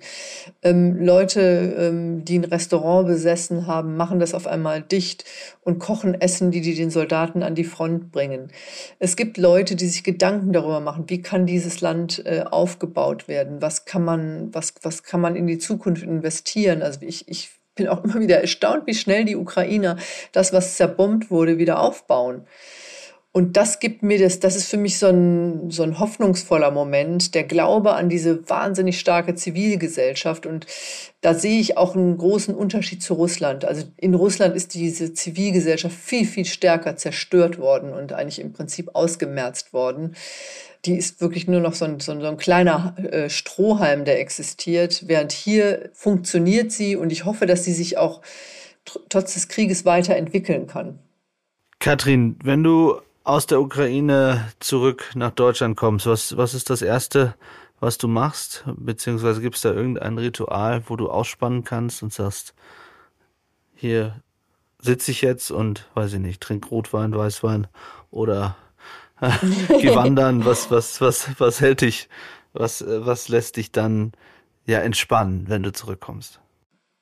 [0.61, 5.25] Ähm, Leute, ähm, die ein Restaurant besessen haben, machen das auf einmal dicht
[5.61, 8.51] und kochen Essen, die die den Soldaten an die Front bringen.
[8.99, 13.61] Es gibt Leute, die sich Gedanken darüber machen, wie kann dieses Land äh, aufgebaut werden,
[13.61, 16.81] was kann man, was, was kann man in die Zukunft investieren.
[16.81, 19.97] Also ich, ich bin auch immer wieder erstaunt, wie schnell die Ukrainer
[20.31, 22.45] das, was zerbombt wurde, wieder aufbauen.
[23.35, 27.33] Und das gibt mir das, das ist für mich so ein, so ein hoffnungsvoller Moment,
[27.33, 30.45] der Glaube an diese wahnsinnig starke Zivilgesellschaft.
[30.45, 30.67] Und
[31.21, 33.65] da sehe ich auch einen großen Unterschied zu Russland.
[33.65, 38.91] Also in Russland ist diese Zivilgesellschaft viel, viel stärker zerstört worden und eigentlich im Prinzip
[38.93, 40.15] ausgemerzt worden.
[40.85, 44.19] Die ist wirklich nur noch so ein, so ein, so ein kleiner äh, Strohhalm, der
[44.19, 48.21] existiert, während hier funktioniert sie und ich hoffe, dass sie sich auch
[48.85, 50.99] tr trotz des Krieges weiterentwickeln kann.
[51.79, 57.35] Katrin, wenn du aus der Ukraine zurück nach Deutschland kommst, was, was ist das Erste,
[57.79, 58.63] was du machst?
[58.77, 62.53] Beziehungsweise gibt es da irgendein Ritual, wo du ausspannen kannst und sagst,
[63.75, 64.21] hier
[64.79, 67.67] sitze ich jetzt und, weiß ich nicht, trink Rotwein, Weißwein
[68.11, 68.57] oder
[69.79, 72.09] geh wandern, was, was, was, was hält dich,
[72.51, 74.11] was, was lässt dich dann
[74.65, 76.41] ja entspannen, wenn du zurückkommst?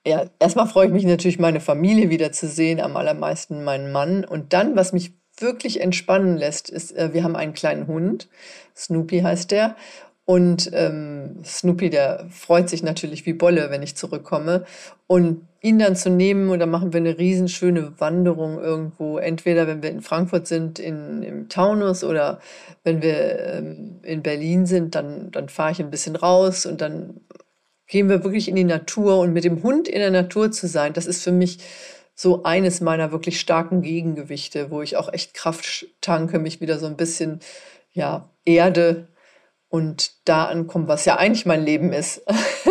[0.05, 4.25] Ja, erstmal freue ich mich natürlich, meine Familie wiederzusehen, am allermeisten meinen Mann.
[4.25, 8.27] Und dann, was mich wirklich entspannen lässt, ist, äh, wir haben einen kleinen Hund,
[8.75, 9.75] Snoopy heißt der,
[10.25, 14.65] Und ähm, Snoopy, der freut sich natürlich wie Bolle, wenn ich zurückkomme.
[15.07, 19.17] Und ihn dann zu nehmen und dann machen wir eine riesenschöne Wanderung irgendwo.
[19.17, 22.39] Entweder wenn wir in Frankfurt sind, in, im Taunus oder
[22.83, 27.21] wenn wir ähm, in Berlin sind, dann, dann fahre ich ein bisschen raus und dann
[27.87, 29.19] gehen wir wirklich in die Natur.
[29.19, 31.59] Und mit dem Hund in der Natur zu sein, das ist für mich
[32.21, 36.85] so eines meiner wirklich starken Gegengewichte, wo ich auch echt Kraft tanke, mich wieder so
[36.85, 37.39] ein bisschen
[37.93, 39.07] ja, erde
[39.71, 42.21] und da ankommen, was ja eigentlich mein Leben ist.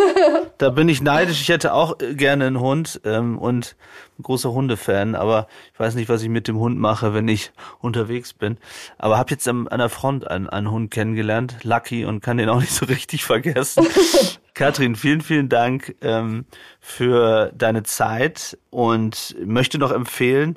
[0.59, 1.41] da bin ich neidisch.
[1.41, 3.75] Ich hätte auch äh, gerne einen Hund ähm, und
[4.19, 7.51] ein großer Hundefan, aber ich weiß nicht, was ich mit dem Hund mache, wenn ich
[7.79, 8.57] unterwegs bin.
[8.99, 12.49] Aber habe jetzt am, an der Front einen, einen Hund kennengelernt, Lucky, und kann den
[12.49, 13.83] auch nicht so richtig vergessen.
[14.53, 16.45] Katrin, vielen, vielen Dank ähm,
[16.79, 20.55] für deine Zeit und möchte noch empfehlen,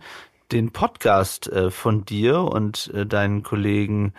[0.53, 4.13] den Podcast äh, von dir und äh, deinen Kollegen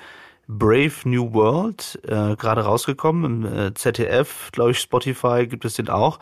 [0.47, 5.89] Brave New World, äh, gerade rausgekommen im äh, ZDF, glaube ich, Spotify gibt es den
[5.89, 6.19] auch.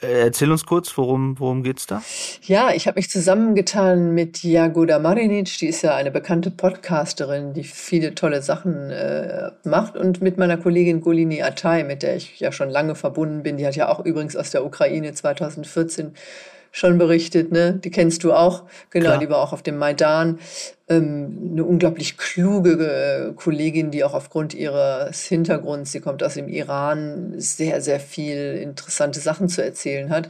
[0.00, 2.02] Äh, erzähl uns kurz, worum, worum geht's da?
[2.42, 7.64] Ja, ich habe mich zusammengetan mit Jagoda Marinic, die ist ja eine bekannte Podcasterin, die
[7.64, 12.52] viele tolle Sachen äh, macht und mit meiner Kollegin Golini Atay, mit der ich ja
[12.52, 13.56] schon lange verbunden bin.
[13.56, 16.12] Die hat ja auch übrigens aus der Ukraine 2014
[16.72, 17.72] schon berichtet, ne?
[17.72, 18.64] Die kennst du auch.
[18.90, 19.18] Genau, Klar.
[19.18, 20.38] die war auch auf dem Maidan
[20.88, 27.34] eine unglaublich kluge äh, Kollegin, die auch aufgrund ihres Hintergrunds, sie kommt aus dem Iran,
[27.38, 30.28] sehr, sehr viel interessante Sachen zu erzählen hat.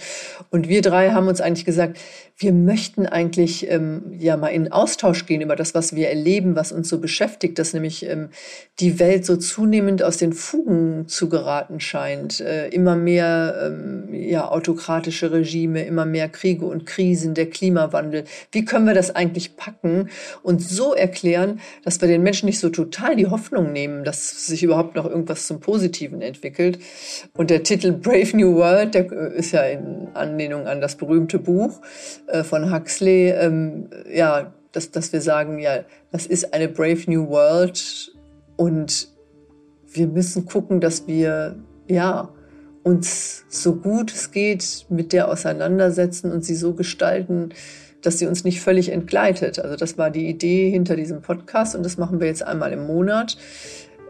[0.50, 1.98] Und wir drei haben uns eigentlich gesagt,
[2.38, 6.70] wir möchten eigentlich ähm, ja mal in Austausch gehen über das, was wir erleben, was
[6.70, 8.28] uns so beschäftigt, dass nämlich ähm,
[8.78, 12.40] die Welt so zunehmend aus den Fugen zu geraten scheint.
[12.40, 18.24] Äh, immer mehr ähm, ja, autokratische Regime, immer mehr Kriege und Krisen, der Klimawandel.
[18.52, 20.10] Wie können wir das eigentlich packen
[20.46, 24.62] und so erklären, dass wir den Menschen nicht so total die Hoffnung nehmen, dass sich
[24.62, 26.78] überhaupt noch irgendwas zum Positiven entwickelt?
[27.36, 31.40] Und der Titel Brave New World, der äh, ist ja in Anlehnung an das berühmte
[31.40, 31.80] Buch
[32.28, 35.80] äh, von Huxley, ähm, ja, dass, dass wir sagen, ja,
[36.12, 38.12] das ist eine Brave New World
[38.54, 39.08] und
[39.88, 41.56] wir müssen gucken, dass wir,
[41.88, 42.28] ja,
[42.84, 47.48] uns so gut es geht mit der auseinandersetzen und sie so gestalten,
[48.02, 49.58] dass sie uns nicht völlig entgleitet.
[49.58, 52.86] Also das war die Idee hinter diesem Podcast und das machen wir jetzt einmal im
[52.86, 53.36] Monat.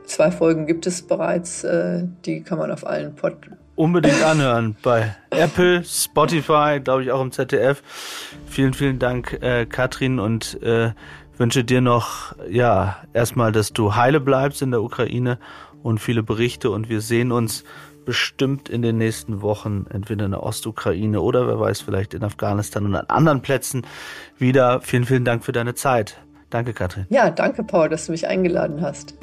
[0.05, 3.35] Zwei Folgen gibt es bereits, äh, die kann man auf allen Pod
[3.77, 7.83] unbedingt anhören bei Apple, Spotify, glaube ich auch im ZDF.
[8.47, 10.93] Vielen, vielen Dank, äh, Katrin, und äh,
[11.37, 15.39] wünsche dir noch, ja, erstmal, dass du heile bleibst in der Ukraine
[15.83, 17.65] und viele Berichte und wir sehen uns
[18.07, 22.87] bestimmt in den nächsten Wochen entweder in der Ostukraine oder wer weiß, vielleicht in Afghanistan
[22.87, 23.87] und an anderen Plätzen
[24.39, 24.81] wieder.
[24.81, 26.17] Vielen, vielen Dank für deine Zeit.
[26.49, 27.05] Danke, Katrin.
[27.11, 29.19] Ja, danke, Paul, dass du mich eingeladen hast.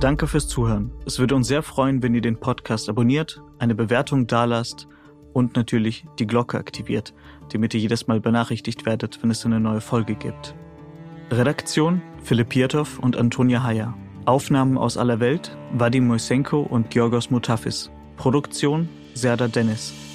[0.00, 0.90] Danke fürs Zuhören.
[1.06, 4.88] Es würde uns sehr freuen, wenn ihr den Podcast abonniert, eine Bewertung dalasst
[5.32, 7.14] und natürlich die Glocke aktiviert,
[7.52, 10.54] damit ihr jedes Mal benachrichtigt werdet, wenn es eine neue Folge gibt.
[11.30, 13.94] Redaktion Philipp Pietow und Antonia Heyer.
[14.24, 17.90] Aufnahmen aus aller Welt Vadim Moisenko und Georgos Mutafis.
[18.16, 20.11] Produktion Serda Dennis.